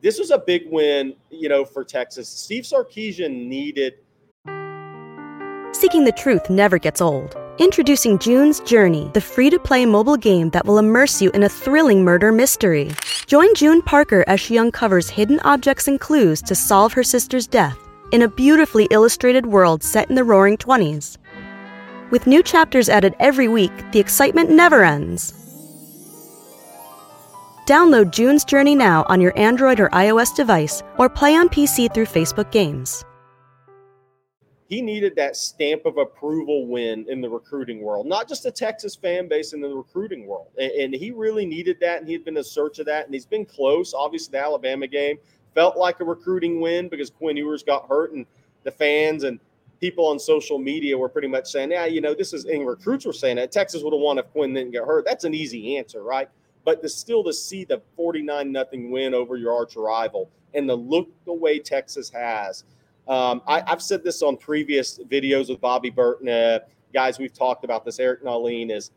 This 0.00 0.18
was 0.18 0.30
a 0.30 0.38
big 0.38 0.62
win, 0.70 1.14
you 1.30 1.48
know, 1.48 1.64
for 1.64 1.84
Texas. 1.84 2.28
Steve 2.28 2.64
Sarkisian 2.64 3.46
needed– 3.46 3.94
Seeking 5.72 6.04
the 6.04 6.12
truth 6.12 6.50
never 6.50 6.76
gets 6.76 7.00
old. 7.00 7.36
Introducing 7.58 8.18
June's 8.18 8.58
Journey, 8.60 9.10
the 9.14 9.20
free 9.20 9.48
to 9.48 9.58
play 9.60 9.86
mobile 9.86 10.16
game 10.16 10.50
that 10.50 10.66
will 10.66 10.78
immerse 10.78 11.22
you 11.22 11.30
in 11.30 11.44
a 11.44 11.48
thrilling 11.48 12.02
murder 12.02 12.32
mystery. 12.32 12.90
Join 13.26 13.54
June 13.54 13.82
Parker 13.82 14.24
as 14.26 14.40
she 14.40 14.58
uncovers 14.58 15.08
hidden 15.08 15.38
objects 15.44 15.86
and 15.86 16.00
clues 16.00 16.42
to 16.42 16.54
solve 16.54 16.92
her 16.94 17.04
sister's 17.04 17.46
death 17.46 17.78
in 18.10 18.22
a 18.22 18.28
beautifully 18.28 18.88
illustrated 18.90 19.46
world 19.46 19.82
set 19.82 20.08
in 20.08 20.16
the 20.16 20.24
roaring 20.24 20.56
20s. 20.56 21.16
With 22.10 22.26
new 22.26 22.42
chapters 22.42 22.88
added 22.88 23.14
every 23.20 23.48
week, 23.48 23.72
the 23.92 24.00
excitement 24.00 24.50
never 24.50 24.84
ends. 24.84 25.32
Download 27.66 28.10
June's 28.10 28.44
Journey 28.44 28.74
now 28.74 29.04
on 29.08 29.20
your 29.20 29.38
Android 29.38 29.78
or 29.78 29.90
iOS 29.90 30.34
device 30.34 30.82
or 30.96 31.08
play 31.08 31.34
on 31.34 31.48
PC 31.48 31.92
through 31.92 32.06
Facebook 32.06 32.50
Games 32.50 33.04
he 34.68 34.82
needed 34.82 35.16
that 35.16 35.34
stamp 35.34 35.86
of 35.86 35.96
approval 35.96 36.66
win 36.66 37.06
in 37.08 37.22
the 37.22 37.28
recruiting 37.28 37.80
world, 37.80 38.06
not 38.06 38.28
just 38.28 38.44
a 38.44 38.50
Texas 38.50 38.94
fan 38.94 39.26
base 39.26 39.54
in 39.54 39.62
the 39.62 39.68
recruiting 39.68 40.26
world. 40.26 40.48
And, 40.58 40.70
and, 40.72 40.94
he 40.94 41.10
really 41.10 41.46
needed 41.46 41.78
that, 41.80 41.98
and 41.98 42.06
he 42.06 42.12
had 42.12 42.24
been 42.24 42.36
in 42.36 42.44
search 42.44 42.78
of 42.78 42.84
that, 42.86 43.06
and 43.06 43.14
he's 43.14 43.24
been 43.24 43.46
close. 43.46 43.94
Obviously, 43.94 44.32
the 44.32 44.44
Alabama 44.44 44.86
game 44.86 45.16
felt 45.54 45.78
like 45.78 46.00
a 46.00 46.04
recruiting 46.04 46.60
win 46.60 46.90
because 46.90 47.08
Quinn 47.08 47.38
Ewers 47.38 47.62
got 47.62 47.88
hurt, 47.88 48.12
and 48.12 48.26
the 48.64 48.70
fans 48.70 49.24
and 49.24 49.40
people 49.80 50.06
on 50.06 50.18
social 50.18 50.58
media 50.58 50.96
were 50.96 51.08
pretty 51.08 51.28
much 51.28 51.50
saying, 51.50 51.70
"Yeah, 51.70 51.86
you 51.86 52.00
know, 52.00 52.14
this 52.14 52.32
is." 52.32 52.44
And 52.44 52.66
recruits 52.66 53.04
were 53.06 53.12
saying 53.12 53.36
that 53.36 53.52
Texas 53.52 53.82
would 53.82 53.92
have 53.92 54.00
won 54.00 54.18
if 54.18 54.30
Quinn 54.32 54.54
didn't 54.54 54.72
get 54.72 54.84
hurt. 54.84 55.04
That's 55.04 55.24
an 55.24 55.34
easy 55.34 55.76
answer, 55.76 56.02
right? 56.02 56.28
But 56.64 56.82
to 56.82 56.88
still 56.88 57.24
to 57.24 57.32
see 57.32 57.64
the 57.64 57.80
forty-nine 57.96 58.52
nothing 58.52 58.90
win 58.90 59.14
over 59.14 59.36
your 59.36 59.54
arch 59.54 59.76
rival 59.76 60.30
and 60.54 60.68
the 60.68 60.74
look 60.74 61.08
the 61.24 61.32
way 61.32 61.58
Texas 61.58 62.10
has 62.10 62.64
um, 63.08 63.40
I, 63.46 63.62
have 63.66 63.82
said 63.82 64.04
this 64.04 64.22
on 64.22 64.36
previous 64.36 64.98
videos 64.98 65.48
with 65.48 65.60
Bobby 65.60 65.88
Burton, 65.88 66.28
uh, 66.28 66.60
guys. 66.92 67.18
We've 67.18 67.32
talked 67.32 67.64
about 67.64 67.84
this. 67.84 67.98
Eric 67.98 68.22
Nahlin 68.22 68.70
is, 68.70 68.90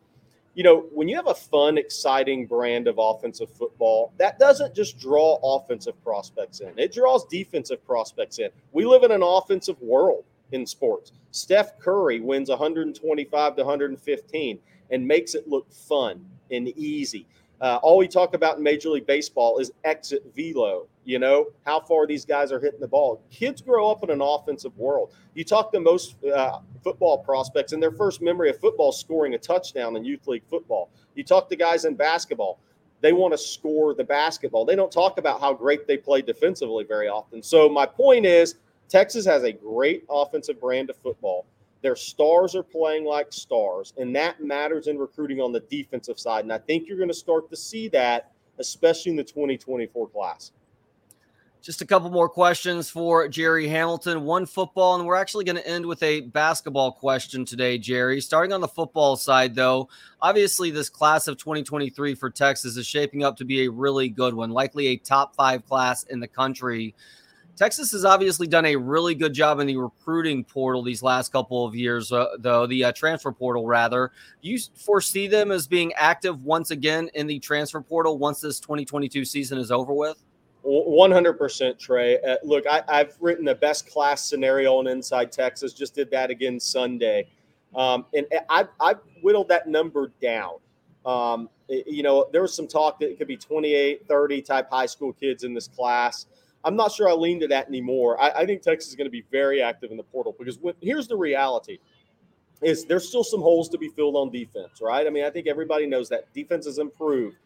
you 0.54 0.64
know, 0.64 0.82
when 0.94 1.08
you 1.08 1.16
have 1.16 1.28
a 1.28 1.34
fun, 1.34 1.78
exciting 1.78 2.46
brand 2.46 2.90
of 2.90 2.96
offensive 2.98 3.50
football, 3.50 4.12
that 4.18 4.38
doesn't 4.38 4.76
just 4.76 5.00
draw 5.00 5.40
offensive 5.42 6.02
prospects 6.04 6.60
in; 6.60 6.78
it 6.78 6.94
draws 6.94 7.26
defensive 7.28 7.86
prospects 7.86 8.40
in. 8.40 8.50
We 8.74 8.86
live 8.86 9.04
in 9.04 9.12
an 9.12 9.24
offensive 9.24 9.82
world 9.82 10.26
in 10.51 10.65
sports. 10.65 11.12
Steph 11.31 11.79
Curry 11.79 12.20
wins 12.20 12.50
125 12.50 13.55
to 13.55 13.62
115 13.62 14.60
and 14.89 15.08
makes 15.08 15.36
it 15.36 15.48
look 15.48 15.72
fun 15.72 16.25
and 16.51 16.67
easy. 16.77 17.25
Uh, 17.62 17.79
all 17.84 17.98
we 17.98 18.08
talk 18.08 18.34
about 18.34 18.58
in 18.58 18.63
Major 18.63 18.89
League 18.89 19.05
Baseball 19.05 19.60
is 19.60 19.72
exit 19.84 20.24
velo. 20.36 20.88
You 21.05 21.20
know 21.20 21.48
how 21.63 21.79
far 21.79 22.08
these 22.08 22.25
guys 22.25 22.51
are 22.51 22.60
hitting 22.60 22.79
the 22.79 22.88
ball. 22.88 23.22
Kids 23.29 23.62
grow 23.62 23.89
up 23.89 24.03
in 24.03 24.10
an 24.10 24.20
offensive 24.20 24.75
world. 24.77 25.13
You 25.36 25.43
talk 25.43 25.72
to 25.74 25.79
most 25.79 26.15
uh, 26.25 26.60
football 26.84 27.19
prospects, 27.19 27.71
and 27.71 27.82
their 27.82 27.91
first 27.91 28.19
memory 28.19 28.49
of 28.49 28.60
football 28.60 28.91
scoring 28.91 29.36
a 29.36 29.38
touchdown 29.38 29.95
in 29.95 30.04
youth 30.04 30.28
league 30.28 30.43
football. 30.49 30.89
You 31.13 31.23
talk 31.23 31.49
to 31.49 31.56
guys 31.56 31.86
in 31.86 31.93
basketball; 31.93 32.60
they 33.02 33.13
want 33.13 33.34
to 33.34 33.38
score 33.38 33.93
the 33.93 34.04
basketball. 34.04 34.65
They 34.65 34.76
don't 34.76 34.91
talk 34.91 35.19
about 35.19 35.39
how 35.39 35.54
great 35.54 35.86
they 35.86 35.97
play 35.97 36.23
defensively 36.23 36.84
very 36.84 37.10
often. 37.10 37.43
So 37.43 37.69
my 37.69 37.86
point 37.86 38.26
is, 38.26 38.56
Texas 38.91 39.25
has 39.25 39.43
a 39.43 39.54
great 39.54 40.04
offensive 40.10 40.60
brand 40.60 40.89
of 40.89 40.97
football. 40.97 41.45
Their 41.82 41.95
stars 41.95 42.56
are 42.56 42.63
playing 42.63 43.06
like 43.06 43.32
stars, 43.32 43.93
and 43.97 44.13
that 44.17 44.43
matters 44.43 44.88
in 44.88 44.99
recruiting 44.99 45.39
on 45.39 45.54
the 45.54 45.62
defensive 45.62 46.19
side. 46.19 46.43
And 46.43 46.51
I 46.51 46.58
think 46.58 46.88
you're 46.88 46.97
going 46.97 47.10
to 47.10 47.13
start 47.13 47.49
to 47.51 47.56
see 47.56 47.88
that, 47.88 48.34
especially 48.60 49.12
in 49.12 49.15
the 49.15 49.23
2024 49.23 50.10
class. 50.10 50.51
Just 51.62 51.82
a 51.82 51.86
couple 51.86 52.10
more 52.10 52.27
questions 52.27 52.89
for 52.89 53.27
Jerry 53.30 53.67
Hamilton. 53.67 54.25
One 54.25 54.45
football, 54.45 54.95
and 54.95 55.06
we're 55.06 55.15
actually 55.15 55.45
going 55.45 55.56
to 55.56 55.67
end 55.67 55.86
with 55.86 56.04
a 56.04 56.21
basketball 56.21 56.91
question 56.91 57.45
today, 57.45 57.77
Jerry. 57.77 58.19
Starting 58.19 58.51
on 58.51 58.60
the 58.60 58.67
football 58.67 59.15
side, 59.15 59.56
though, 59.56 59.88
obviously 60.21 60.69
this 60.69 60.89
class 60.89 61.30
of 61.30 61.38
2023 61.38 62.13
for 62.15 62.30
Texas 62.30 62.75
is 62.75 62.86
shaping 62.86 63.23
up 63.23 63.38
to 63.38 63.45
be 63.45 63.63
a 63.63 63.71
really 63.71 64.10
good 64.10 64.34
one, 64.34 64.49
likely 64.49 64.88
a 64.88 64.97
top 64.97 65.34
five 65.36 65.65
class 65.65 66.04
in 66.04 66.19
the 66.19 66.27
country. 66.27 66.93
Texas 67.62 67.91
has 67.91 68.06
obviously 68.06 68.47
done 68.47 68.65
a 68.65 68.76
really 68.76 69.13
good 69.13 69.34
job 69.34 69.60
in 69.60 69.67
the 69.67 69.78
recruiting 69.78 70.43
portal 70.43 70.82
these 70.82 71.04
last 71.04 71.32
couple 71.32 71.63
of 71.63 71.76
years, 71.76 72.12
uh, 72.12 72.26
though, 72.39 72.65
the 72.65 72.86
uh, 72.86 72.91
transfer 72.91 73.32
portal, 73.32 73.67
rather. 73.67 74.12
Do 74.41 74.50
you 74.50 74.58
foresee 74.84 75.28
them 75.28 75.52
as 75.52 75.67
being 75.67 75.93
active 75.93 76.43
once 76.43 76.71
again 76.71 77.12
in 77.13 77.28
the 77.28 77.38
transfer 77.38 77.80
portal 77.80 78.17
once 78.17 78.41
this 78.41 78.60
2022 78.60 79.26
season 79.26 79.60
is 79.60 79.71
over 79.71 79.93
with? 79.93 80.24
100% 80.65 81.78
Trey. 81.78 82.19
Uh, 82.21 82.38
look, 82.43 82.65
I, 82.65 82.82
have 82.88 83.15
written 83.19 83.45
the 83.45 83.54
best 83.54 83.88
class 83.88 84.28
scenario 84.28 84.78
on 84.78 84.88
Inside 84.88 85.32
Texas, 85.32 85.71
just 85.71 85.93
did 85.93 86.10
that 86.10 86.32
again 86.32 86.60
Sunday. 86.60 87.28
Um, 87.76 88.08
and 88.15 88.26
I've, 88.50 88.69
I've 88.80 89.02
whittled 89.21 89.50
that 89.50 89.67
number 89.67 90.12
down. 90.19 90.56
Um, 91.06 91.47
you 91.69 92.02
know, 92.02 92.28
there 92.34 92.41
was 92.41 92.56
some 92.56 92.67
talk 92.67 93.00
that 93.02 93.12
it 93.12 93.19
could 93.19 93.28
be 93.28 93.38
28, 93.38 94.08
30 94.08 94.41
type 94.41 94.67
high 94.71 94.88
school 94.88 95.13
kids 95.13 95.43
in 95.43 95.54
this 95.54 95.67
class. 95.67 96.26
I'm 96.63 96.76
not 96.76 96.91
sure 96.91 97.10
I 97.10 97.13
lean 97.13 97.39
to 97.41 97.47
that 97.47 97.67
anymore. 97.67 98.21
I, 98.21 98.30
I 98.30 98.45
think 98.45 98.62
Texas 98.62 98.89
is 98.91 98.95
going 98.95 99.08
to 99.08 99.12
be 99.12 99.26
very 99.32 99.62
active 99.62 99.91
in 99.91 99.97
the 99.97 100.04
portal 100.04 100.36
because 100.38 100.60
when, 100.60 100.76
here's 100.82 101.08
the 101.08 101.17
reality: 101.17 101.80
is 102.62 102.86
there's 102.86 103.08
still 103.08 103.24
some 103.24 103.41
holes 103.41 103.69
to 103.69 103.78
be 103.78 103.89
filled 103.89 104.15
on 104.15 104.32
defense, 104.32 104.82
right? 104.82 105.06
I 105.08 105.10
mean, 105.10 105.24
I 105.24 105.30
think 105.30 105.47
everybody 105.47 105.86
knows 105.86 106.10
that 106.10 106.32
defense 106.34 106.65
has 106.65 106.78
improved. 106.78 107.38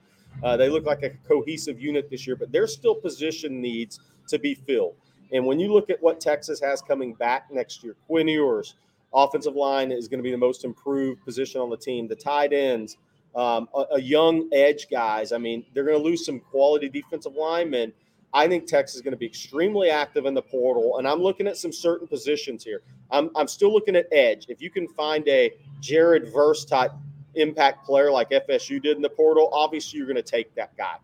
Uh, 0.43 0.57
they 0.57 0.69
look 0.69 0.85
like 0.85 1.03
a 1.03 1.11
cohesive 1.27 1.79
unit 1.79 2.09
this 2.09 2.27
year, 2.27 2.35
but 2.35 2.51
there's 2.51 2.73
still 2.73 2.95
position 2.95 3.61
needs 3.61 3.99
to 4.27 4.37
be 4.37 4.53
filled. 4.53 4.95
And 5.31 5.45
when 5.45 5.59
you 5.59 5.71
look 5.71 5.89
at 5.89 6.01
what 6.01 6.19
Texas 6.19 6.59
has 6.61 6.81
coming 6.81 7.13
back 7.13 7.47
next 7.51 7.83
year, 7.83 7.95
Quinn 8.07 8.27
Ewers, 8.27 8.75
offensive 9.13 9.55
line 9.55 9.91
is 9.91 10.07
going 10.07 10.19
to 10.19 10.23
be 10.23 10.31
the 10.31 10.37
most 10.37 10.65
improved 10.65 11.23
position 11.23 11.61
on 11.61 11.69
the 11.69 11.77
team. 11.77 12.07
The 12.07 12.15
tight 12.15 12.53
ends, 12.53 12.97
um, 13.35 13.67
a, 13.73 13.85
a, 13.93 14.01
young 14.01 14.49
edge 14.53 14.87
guys. 14.89 15.31
I 15.31 15.37
mean, 15.37 15.65
they're 15.73 15.83
going 15.83 15.97
to 15.97 16.03
lose 16.03 16.25
some 16.25 16.39
quality 16.39 16.89
defensive 16.89 17.35
linemen 17.35 17.91
I 18.35 18.49
think 18.49 18.67
Texas 18.67 18.97
is 18.97 19.01
going 19.01 19.13
to 19.13 19.17
be 19.17 19.25
extremely 19.25 19.89
active 19.89 20.25
in 20.25 20.33
the 20.33 20.41
portal, 20.41 20.97
and 20.97 21.07
I'm 21.07 21.21
looking 21.21 21.47
at 21.47 21.55
some 21.55 21.71
certain 21.71 22.05
positions 22.05 22.65
here. 22.65 22.81
I'm, 23.09 23.29
I'm 23.33 23.47
still 23.47 23.71
looking 23.71 23.95
at 23.95 24.07
edge. 24.11 24.47
If 24.49 24.61
you 24.61 24.69
can 24.69 24.89
find 24.89 25.25
a 25.29 25.53
Jared 25.79 26.33
Verse 26.33 26.65
type 26.65 26.91
impact 27.35 27.85
player 27.85 28.11
like 28.11 28.31
FSU 28.31 28.83
did 28.83 28.97
in 28.97 29.01
the 29.01 29.09
portal, 29.09 29.49
obviously 29.53 29.99
you're 29.99 30.07
going 30.07 30.17
to 30.17 30.21
take 30.21 30.53
that 30.55 30.75
guy. 30.75 30.95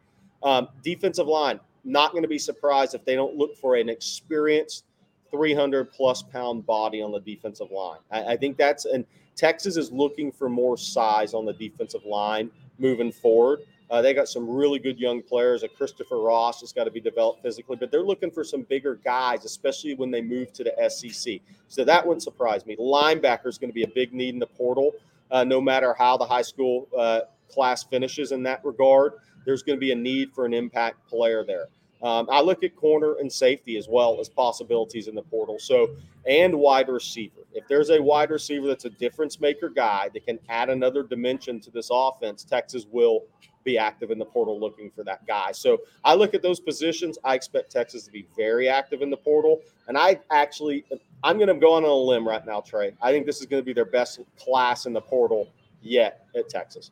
Um, 0.44 0.68
defensive 0.84 1.28
line, 1.28 1.62
not 1.86 2.12
going 2.12 2.24
to 2.24 2.28
be 2.28 2.38
surprised 2.38 2.96
if 2.96 3.06
they 3.06 3.16
don't 3.16 3.38
look 3.38 3.56
for 3.56 3.76
an 3.76 3.88
experienced 3.88 4.84
300 5.32 5.90
plus 5.90 6.22
pound 6.22 6.66
body 6.66 7.02
on 7.02 7.14
the 7.14 7.22
defensive 7.22 7.72
line. 7.72 8.00
I, 8.12 8.34
I 8.34 8.38
think 8.38 8.58
that's 8.58 8.84
and 8.84 9.06
Texas 9.38 9.78
is 9.78 9.90
looking 9.90 10.34
for 10.34 10.50
more 10.50 10.78
size 10.78 11.34
on 11.34 11.46
the 11.46 11.54
defensive 11.54 12.04
line 12.06 12.52
moving 12.78 13.12
forward. 13.12 13.62
Uh, 13.92 14.02
they 14.02 14.14
got 14.14 14.30
some 14.30 14.50
really 14.50 14.80
good 14.80 14.98
young 14.98 15.22
players. 15.22 15.64
A 15.64 15.68
Kristopher 15.68 16.26
Ross 16.26 16.62
has 16.62 16.72
got 16.72 16.86
to 16.86 16.92
be 16.92 17.02
developed 17.02 17.44
physically, 17.44 17.76
but 17.76 17.92
they're 17.92 18.02
looking 18.02 18.32
for 18.32 18.42
some 18.42 18.62
bigger 18.62 18.96
guys, 18.96 19.44
especially 19.44 19.96
when 19.96 20.10
they 20.10 20.22
move 20.22 20.54
to 20.54 20.64
the 20.64 20.90
SEC. 20.90 21.42
So 21.68 21.84
that 21.84 22.08
wouldn't 22.08 22.24
surprise 22.24 22.66
me. 22.66 22.78
Linebacker 22.78 23.48
is 23.48 23.58
going 23.58 23.70
to 23.70 23.74
be 23.74 23.84
a 23.84 23.90
big 23.90 24.14
need 24.14 24.34
in 24.34 24.40
the 24.40 24.48
portal, 24.48 24.94
uh, 25.30 25.44
no 25.44 25.60
matter 25.60 25.94
how 26.00 26.16
the 26.16 26.26
high 26.26 26.42
school 26.42 26.88
uh, 26.98 27.22
class 27.50 27.84
finishes 27.84 28.32
in 28.32 28.44
that 28.44 28.64
regard. 28.64 29.16
There's 29.46 29.62
going 29.62 29.76
to 29.76 29.82
be 29.82 29.92
a 29.92 29.96
need 29.96 30.34
for 30.34 30.46
an 30.46 30.54
impact 30.54 31.06
player 31.10 31.44
there. 31.44 31.68
Um, 32.02 32.28
I 32.32 32.42
look 32.42 32.64
at 32.64 32.76
corner 32.76 33.18
and 33.20 33.32
safety 33.32 33.78
as 33.78 33.88
well 33.90 34.20
as 34.22 34.30
possibilities 34.30 35.08
in 35.08 35.16
the 35.16 35.22
portal. 35.22 35.60
So, 35.60 35.96
and 36.26 36.56
wide 36.56 36.88
receiver. 36.88 37.42
If 37.54 37.68
there's 37.68 37.90
a 37.90 38.02
wide 38.02 38.32
receiver 38.32 38.68
that's 38.68 38.86
a 38.86 38.90
difference 38.90 39.40
maker 39.40 39.70
guy 39.70 40.10
that 40.14 40.26
can 40.26 40.40
add 40.50 40.70
another 40.70 41.04
dimension 41.04 41.60
to 41.60 41.72
this 41.72 41.90
offense, 41.92 42.44
Texas 42.44 42.86
will 42.90 43.26
be 43.64 43.78
active 43.78 44.12
in 44.12 44.20
the 44.20 44.26
portal 44.26 44.60
looking 44.60 44.92
for 44.92 45.04
that 45.04 45.26
guy. 45.28 45.52
So 45.52 45.80
I 46.04 46.14
look 46.14 46.34
at 46.34 46.42
those 46.42 46.60
positions. 46.60 47.18
I 47.24 47.36
expect 47.36 47.72
Texas 47.72 48.04
to 48.06 48.12
be 48.12 48.28
very 48.36 48.68
active 48.68 49.02
in 49.02 49.10
the 49.10 49.18
portal. 49.18 49.62
And 49.88 49.98
I 49.98 50.20
actually, 50.32 50.86
I'm 51.24 51.38
going 51.38 51.48
to 51.48 51.56
go 51.56 51.74
on 51.74 51.84
a 51.84 51.94
limb 51.94 52.28
right 52.28 52.46
now, 52.46 52.62
Trey. 52.62 52.96
I 53.02 53.12
think 53.12 53.26
this 53.26 53.40
is 53.40 53.46
going 53.46 53.62
to 53.62 53.66
be 53.66 53.74
their 53.74 53.86
best 53.86 54.20
class 54.38 54.86
in 54.86 54.94
the 54.94 55.02
portal 55.02 55.50
yet 55.82 56.26
at 56.36 56.50
Texas. 56.50 56.92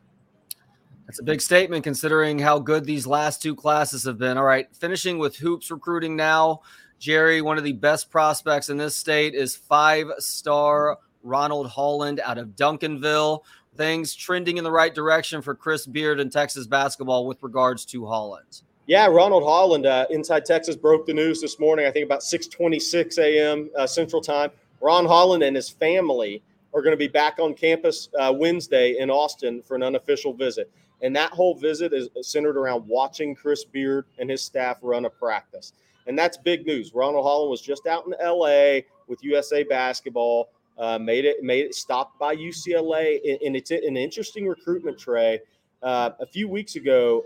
That's 1.06 1.18
a 1.18 1.24
big 1.24 1.40
statement 1.40 1.82
considering 1.82 2.38
how 2.38 2.60
good 2.60 2.84
these 2.84 3.06
last 3.06 3.42
two 3.42 3.56
classes 3.56 4.04
have 4.04 4.16
been. 4.16 4.38
All 4.38 4.44
right, 4.44 4.68
finishing 4.76 5.18
with 5.18 5.36
hoops 5.36 5.70
recruiting 5.70 6.14
now. 6.14 6.60
Jerry, 7.00 7.40
one 7.40 7.58
of 7.58 7.64
the 7.64 7.72
best 7.72 8.10
prospects 8.10 8.68
in 8.68 8.76
this 8.76 8.96
state 8.96 9.34
is 9.34 9.56
five 9.56 10.06
star 10.18 10.98
Ronald 11.22 11.68
Holland 11.68 12.20
out 12.24 12.38
of 12.38 12.50
Duncanville. 12.50 13.40
Things 13.80 14.14
trending 14.14 14.58
in 14.58 14.64
the 14.64 14.70
right 14.70 14.94
direction 14.94 15.40
for 15.40 15.54
Chris 15.54 15.86
Beard 15.86 16.20
and 16.20 16.30
Texas 16.30 16.66
basketball 16.66 17.26
with 17.26 17.42
regards 17.42 17.86
to 17.86 18.04
Holland. 18.04 18.60
Yeah, 18.84 19.06
Ronald 19.06 19.42
Holland, 19.42 19.86
uh, 19.86 20.04
Inside 20.10 20.44
Texas 20.44 20.76
broke 20.76 21.06
the 21.06 21.14
news 21.14 21.40
this 21.40 21.58
morning. 21.58 21.86
I 21.86 21.90
think 21.90 22.04
about 22.04 22.20
6:26 22.20 23.16
a.m. 23.16 23.70
Uh, 23.74 23.86
Central 23.86 24.20
Time. 24.20 24.50
Ron 24.82 25.06
Holland 25.06 25.42
and 25.42 25.56
his 25.56 25.70
family 25.70 26.42
are 26.74 26.82
going 26.82 26.92
to 26.92 26.98
be 26.98 27.08
back 27.08 27.38
on 27.38 27.54
campus 27.54 28.10
uh, 28.18 28.30
Wednesday 28.36 28.98
in 28.98 29.08
Austin 29.08 29.62
for 29.62 29.76
an 29.76 29.82
unofficial 29.82 30.34
visit. 30.34 30.70
And 31.00 31.16
that 31.16 31.30
whole 31.30 31.54
visit 31.54 31.94
is 31.94 32.10
centered 32.20 32.58
around 32.58 32.86
watching 32.86 33.34
Chris 33.34 33.64
Beard 33.64 34.04
and 34.18 34.28
his 34.28 34.42
staff 34.42 34.76
run 34.82 35.06
a 35.06 35.10
practice. 35.10 35.72
And 36.06 36.18
that's 36.18 36.36
big 36.36 36.66
news. 36.66 36.92
Ronald 36.92 37.24
Holland 37.24 37.50
was 37.50 37.62
just 37.62 37.86
out 37.86 38.04
in 38.04 38.12
LA 38.22 38.80
with 39.06 39.24
USA 39.24 39.62
basketball, 39.62 40.50
uh, 40.80 40.98
made 40.98 41.26
it 41.26 41.42
made 41.42 41.66
it 41.66 41.74
stopped 41.74 42.18
by 42.18 42.34
UCLA, 42.34 43.20
and 43.44 43.54
it's 43.54 43.70
an 43.70 43.96
interesting 43.96 44.48
recruitment 44.48 44.98
Trey. 44.98 45.40
Uh, 45.82 46.10
a 46.20 46.26
few 46.26 46.48
weeks 46.48 46.76
ago, 46.76 47.24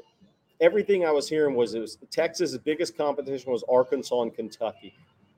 everything 0.60 1.06
I 1.06 1.10
was 1.12 1.28
hearing 1.28 1.54
was 1.54 1.74
it 1.74 1.80
was 1.80 1.98
Texas' 2.10 2.56
biggest 2.58 2.96
competition 2.96 3.52
was 3.52 3.64
Arkansas 3.68 4.22
and 4.22 4.34
Kentucky. 4.34 4.92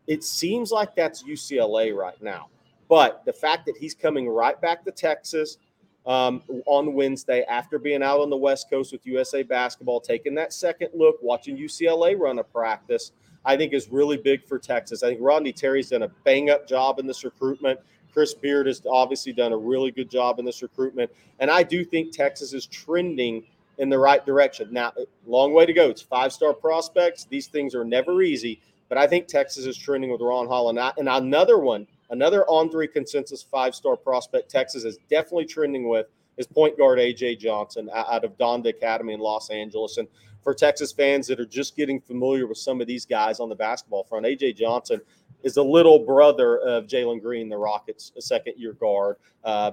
It 0.06 0.24
seems 0.24 0.70
like 0.70 0.94
that's 0.94 1.24
UCLA 1.24 1.94
right 1.94 2.20
now. 2.22 2.48
But 2.88 3.22
the 3.26 3.32
fact 3.32 3.66
that 3.66 3.76
he's 3.76 3.94
coming 3.94 4.28
right 4.28 4.58
back 4.60 4.84
to 4.84 4.92
Texas 4.92 5.58
um, 6.06 6.42
on 6.66 6.94
Wednesday 6.94 7.44
after 7.48 7.78
being 7.78 8.02
out 8.02 8.20
on 8.20 8.30
the 8.30 8.36
West 8.36 8.70
Coast 8.70 8.92
with 8.92 9.04
USA 9.06 9.42
basketball, 9.42 10.00
taking 10.00 10.34
that 10.36 10.52
second 10.52 10.90
look, 10.94 11.16
watching 11.20 11.56
UCLA 11.56 12.18
run 12.18 12.38
a 12.38 12.44
practice, 12.44 13.12
I 13.44 13.56
think 13.56 13.72
is 13.72 13.88
really 13.88 14.16
big 14.16 14.44
for 14.44 14.58
Texas. 14.58 15.02
I 15.02 15.08
think 15.08 15.20
Rodney 15.20 15.52
Terry's 15.52 15.90
done 15.90 16.02
a 16.02 16.08
bang 16.24 16.50
up 16.50 16.68
job 16.68 16.98
in 16.98 17.06
this 17.06 17.24
recruitment. 17.24 17.80
Chris 18.16 18.32
Beard 18.32 18.66
has 18.66 18.80
obviously 18.90 19.34
done 19.34 19.52
a 19.52 19.56
really 19.56 19.90
good 19.90 20.10
job 20.10 20.38
in 20.38 20.44
this 20.46 20.62
recruitment. 20.62 21.10
And 21.38 21.50
I 21.50 21.62
do 21.62 21.84
think 21.84 22.12
Texas 22.12 22.54
is 22.54 22.64
trending 22.64 23.44
in 23.76 23.90
the 23.90 23.98
right 23.98 24.24
direction. 24.24 24.72
Now, 24.72 24.92
long 25.26 25.52
way 25.52 25.66
to 25.66 25.72
go. 25.74 25.90
It's 25.90 26.00
five 26.00 26.32
star 26.32 26.54
prospects. 26.54 27.26
These 27.28 27.48
things 27.48 27.74
are 27.74 27.84
never 27.84 28.22
easy, 28.22 28.62
but 28.88 28.96
I 28.96 29.06
think 29.06 29.26
Texas 29.26 29.66
is 29.66 29.76
trending 29.76 30.10
with 30.10 30.22
Ron 30.22 30.46
Holland. 30.46 30.78
And 30.96 31.08
another 31.08 31.58
one 31.58 31.86
Another 32.10 32.44
On3 32.48 32.92
consensus 32.92 33.42
five 33.42 33.74
star 33.74 33.96
prospect 33.96 34.50
Texas 34.50 34.84
is 34.84 34.98
definitely 35.10 35.46
trending 35.46 35.88
with 35.88 36.06
is 36.36 36.46
point 36.46 36.76
guard 36.78 36.98
AJ 36.98 37.38
Johnson 37.38 37.90
out 37.92 38.24
of 38.24 38.36
Donda 38.38 38.68
Academy 38.68 39.14
in 39.14 39.20
Los 39.20 39.50
Angeles. 39.50 39.96
And 39.96 40.06
for 40.42 40.54
Texas 40.54 40.92
fans 40.92 41.26
that 41.26 41.40
are 41.40 41.46
just 41.46 41.76
getting 41.76 42.00
familiar 42.00 42.46
with 42.46 42.58
some 42.58 42.80
of 42.80 42.86
these 42.86 43.04
guys 43.04 43.40
on 43.40 43.48
the 43.48 43.56
basketball 43.56 44.04
front, 44.04 44.26
AJ 44.26 44.56
Johnson 44.56 45.00
is 45.42 45.56
a 45.56 45.62
little 45.62 45.98
brother 45.98 46.58
of 46.58 46.86
Jalen 46.86 47.22
Green, 47.22 47.48
the 47.48 47.56
Rockets' 47.56 48.12
second 48.18 48.54
year 48.56 48.72
guard. 48.72 49.16
Uh, 49.44 49.72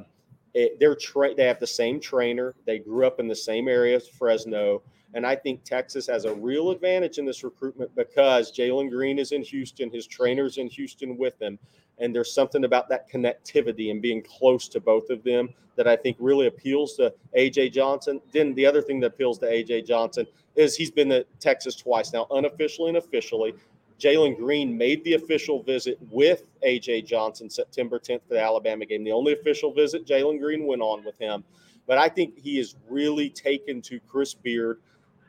it, 0.53 0.79
they're 0.79 0.95
tra- 0.95 1.33
they 1.33 1.45
have 1.45 1.59
the 1.59 1.67
same 1.67 1.99
trainer. 1.99 2.53
They 2.65 2.79
grew 2.79 3.07
up 3.07 3.19
in 3.19 3.27
the 3.27 3.35
same 3.35 3.67
area 3.67 3.95
as 3.95 4.07
Fresno. 4.07 4.81
And 5.15 5.25
I 5.25 5.35
think 5.35 5.63
Texas 5.63 6.07
has 6.07 6.25
a 6.25 6.33
real 6.33 6.71
advantage 6.71 7.17
in 7.17 7.25
this 7.25 7.43
recruitment 7.43 7.93
because 7.95 8.51
Jalen 8.51 8.89
Green 8.89 9.19
is 9.19 9.31
in 9.31 9.43
Houston, 9.43 9.91
his 9.91 10.07
trainer's 10.07 10.57
in 10.57 10.67
Houston 10.67 11.17
with 11.17 11.39
him. 11.41 11.59
And 11.99 12.15
there's 12.15 12.33
something 12.33 12.63
about 12.63 12.89
that 12.89 13.09
connectivity 13.11 13.91
and 13.91 14.01
being 14.01 14.23
close 14.23 14.67
to 14.69 14.79
both 14.79 15.09
of 15.11 15.23
them 15.23 15.49
that 15.75 15.87
I 15.87 15.95
think 15.95 16.17
really 16.19 16.47
appeals 16.47 16.95
to 16.95 17.13
AJ 17.37 17.73
Johnson. 17.73 18.21
Then 18.31 18.53
the 18.55 18.65
other 18.65 18.81
thing 18.81 18.99
that 19.01 19.07
appeals 19.07 19.37
to 19.39 19.45
AJ 19.45 19.85
Johnson 19.85 20.25
is 20.55 20.75
he's 20.75 20.91
been 20.91 21.09
to 21.09 21.25
Texas 21.39 21.75
twice 21.75 22.13
now, 22.13 22.27
unofficially 22.31 22.89
and 22.89 22.97
officially. 22.97 23.53
Jalen 23.99 24.37
Green 24.37 24.77
made 24.77 25.03
the 25.03 25.13
official 25.13 25.63
visit 25.63 25.97
with 26.11 26.43
AJ 26.65 27.05
Johnson 27.05 27.49
September 27.49 27.99
10th 27.99 28.21
for 28.27 28.33
the 28.33 28.41
Alabama 28.41 28.85
game. 28.85 29.03
The 29.03 29.11
only 29.11 29.33
official 29.33 29.73
visit 29.73 30.05
Jalen 30.05 30.39
Green 30.39 30.65
went 30.65 30.81
on 30.81 31.03
with 31.03 31.17
him. 31.19 31.43
But 31.87 31.97
I 31.97 32.09
think 32.09 32.37
he 32.37 32.59
is 32.59 32.75
really 32.89 33.29
taken 33.29 33.81
to 33.83 33.99
Chris 34.07 34.33
Beard 34.33 34.79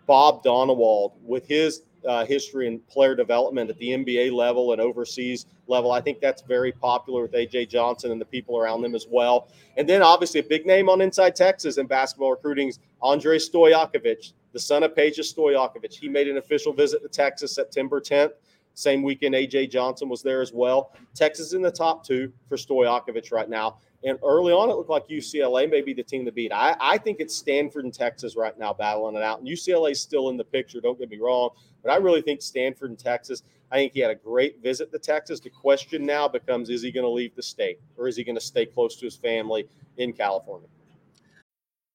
Bob 0.06 0.42
Donewald 0.42 1.12
with 1.22 1.46
his 1.46 1.82
uh, 2.06 2.24
history 2.24 2.68
and 2.68 2.86
player 2.88 3.14
development 3.14 3.70
at 3.70 3.78
the 3.78 3.90
NBA 3.90 4.32
level 4.32 4.72
and 4.72 4.80
overseas 4.80 5.46
level. 5.66 5.92
I 5.92 6.00
think 6.00 6.20
that's 6.20 6.42
very 6.42 6.72
popular 6.72 7.22
with 7.22 7.32
AJ 7.32 7.70
Johnson 7.70 8.10
and 8.10 8.20
the 8.20 8.26
people 8.26 8.58
around 8.58 8.82
them 8.82 8.94
as 8.94 9.06
well. 9.10 9.48
And 9.76 9.88
then 9.88 10.02
obviously 10.02 10.40
a 10.40 10.44
big 10.44 10.66
name 10.66 10.88
on 10.88 11.00
Inside 11.00 11.34
Texas 11.34 11.78
in 11.78 11.86
basketball 11.86 12.32
recruiting 12.32 12.68
is 12.68 12.78
Andre 13.00 13.38
Stojakovic, 13.38 14.32
the 14.52 14.58
son 14.58 14.82
of 14.82 14.94
Peja 14.94 15.20
Stojakovic. 15.20 15.94
He 15.94 16.08
made 16.08 16.28
an 16.28 16.36
official 16.36 16.72
visit 16.72 17.02
to 17.02 17.08
Texas 17.08 17.54
September 17.54 18.00
10th. 18.00 18.32
Same 18.74 19.02
weekend, 19.02 19.34
AJ 19.34 19.70
Johnson 19.70 20.08
was 20.08 20.22
there 20.22 20.40
as 20.40 20.52
well. 20.52 20.92
Texas 21.14 21.52
in 21.52 21.62
the 21.62 21.70
top 21.70 22.04
two 22.04 22.32
for 22.48 22.56
Stojakovic 22.56 23.32
right 23.32 23.48
now. 23.48 23.78
And 24.04 24.18
early 24.22 24.52
on, 24.52 24.68
it 24.68 24.74
looked 24.74 24.90
like 24.90 25.08
UCLA 25.08 25.70
may 25.70 25.80
be 25.80 25.94
the 25.94 26.02
team 26.02 26.26
to 26.26 26.32
beat. 26.32 26.52
I, 26.52 26.76
I 26.78 26.98
think 26.98 27.20
it's 27.20 27.34
Stanford 27.34 27.84
and 27.84 27.94
Texas 27.94 28.36
right 28.36 28.56
now 28.58 28.74
battling 28.74 29.16
it 29.16 29.22
out. 29.22 29.38
And 29.38 29.48
UCLA 29.48 29.92
is 29.92 30.00
still 30.00 30.28
in 30.28 30.36
the 30.36 30.44
picture, 30.44 30.80
don't 30.80 30.98
get 30.98 31.08
me 31.08 31.18
wrong. 31.18 31.50
But 31.82 31.92
I 31.92 31.96
really 31.96 32.20
think 32.20 32.42
Stanford 32.42 32.90
and 32.90 32.98
Texas, 32.98 33.42
I 33.70 33.76
think 33.76 33.94
he 33.94 34.00
had 34.00 34.10
a 34.10 34.14
great 34.14 34.62
visit 34.62 34.92
to 34.92 34.98
Texas. 34.98 35.40
The 35.40 35.50
question 35.50 36.04
now 36.04 36.28
becomes 36.28 36.68
is 36.68 36.82
he 36.82 36.92
going 36.92 37.04
to 37.04 37.10
leave 37.10 37.34
the 37.34 37.42
state 37.42 37.80
or 37.96 38.08
is 38.08 38.16
he 38.16 38.24
going 38.24 38.36
to 38.36 38.40
stay 38.40 38.66
close 38.66 38.96
to 38.96 39.06
his 39.06 39.16
family 39.16 39.66
in 39.96 40.12
California? 40.12 40.68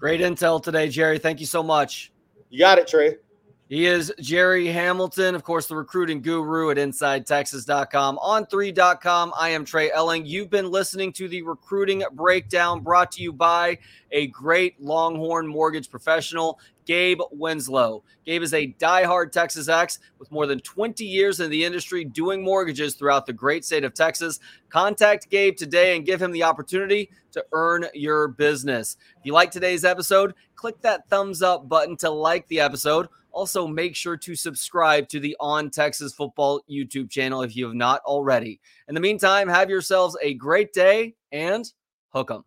Great 0.00 0.22
intel 0.22 0.62
today, 0.62 0.88
Jerry. 0.88 1.18
Thank 1.18 1.40
you 1.40 1.46
so 1.46 1.62
much. 1.62 2.10
You 2.48 2.58
got 2.58 2.78
it, 2.78 2.88
Trey. 2.88 3.18
He 3.68 3.86
is 3.86 4.12
Jerry 4.18 4.66
Hamilton, 4.66 5.34
of 5.34 5.44
course, 5.44 5.66
the 5.66 5.76
recruiting 5.76 6.22
guru 6.22 6.70
at 6.70 6.78
InsideTexas.com. 6.78 8.16
On3.com, 8.16 9.32
I 9.38 9.50
am 9.50 9.64
Trey 9.66 9.92
Elling. 9.92 10.24
You've 10.24 10.48
been 10.48 10.70
listening 10.70 11.12
to 11.12 11.28
the 11.28 11.42
recruiting 11.42 12.02
breakdown 12.14 12.80
brought 12.80 13.12
to 13.12 13.22
you 13.22 13.30
by 13.30 13.78
a 14.10 14.28
great 14.28 14.80
Longhorn 14.80 15.46
mortgage 15.46 15.90
professional, 15.90 16.58
Gabe 16.86 17.20
Winslow. 17.30 18.02
Gabe 18.24 18.42
is 18.42 18.54
a 18.54 18.74
diehard 18.80 19.30
Texas 19.30 19.68
Ex 19.68 20.00
with 20.18 20.32
more 20.32 20.46
than 20.46 20.58
20 20.60 21.04
years 21.04 21.38
in 21.38 21.50
the 21.50 21.62
industry 21.64 22.04
doing 22.04 22.42
mortgages 22.42 22.94
throughout 22.94 23.26
the 23.26 23.32
great 23.32 23.64
state 23.64 23.84
of 23.84 23.94
Texas. 23.94 24.40
Contact 24.70 25.28
Gabe 25.30 25.56
today 25.56 25.94
and 25.94 26.06
give 26.06 26.20
him 26.20 26.32
the 26.32 26.42
opportunity 26.42 27.10
to 27.30 27.44
earn 27.52 27.86
your 27.94 28.28
business. 28.28 28.96
If 29.18 29.24
you 29.24 29.32
like 29.32 29.50
today's 29.50 29.84
episode, 29.84 30.34
click 30.54 30.80
that 30.82 31.08
thumbs 31.08 31.42
up 31.42 31.68
button 31.68 31.96
to 31.98 32.10
like 32.10 32.46
the 32.48 32.60
episode. 32.60 33.08
Also, 33.32 33.66
make 33.66 33.94
sure 33.94 34.16
to 34.16 34.34
subscribe 34.34 35.08
to 35.08 35.20
the 35.20 35.36
On 35.38 35.70
Texas 35.70 36.12
Football 36.12 36.62
YouTube 36.68 37.10
channel 37.10 37.42
if 37.42 37.54
you 37.54 37.66
have 37.66 37.74
not 37.74 38.02
already. 38.02 38.60
In 38.88 38.94
the 38.94 39.00
meantime, 39.00 39.48
have 39.48 39.70
yourselves 39.70 40.16
a 40.20 40.34
great 40.34 40.72
day 40.72 41.14
and 41.30 41.72
hook 42.08 42.30
'em. 42.30 42.44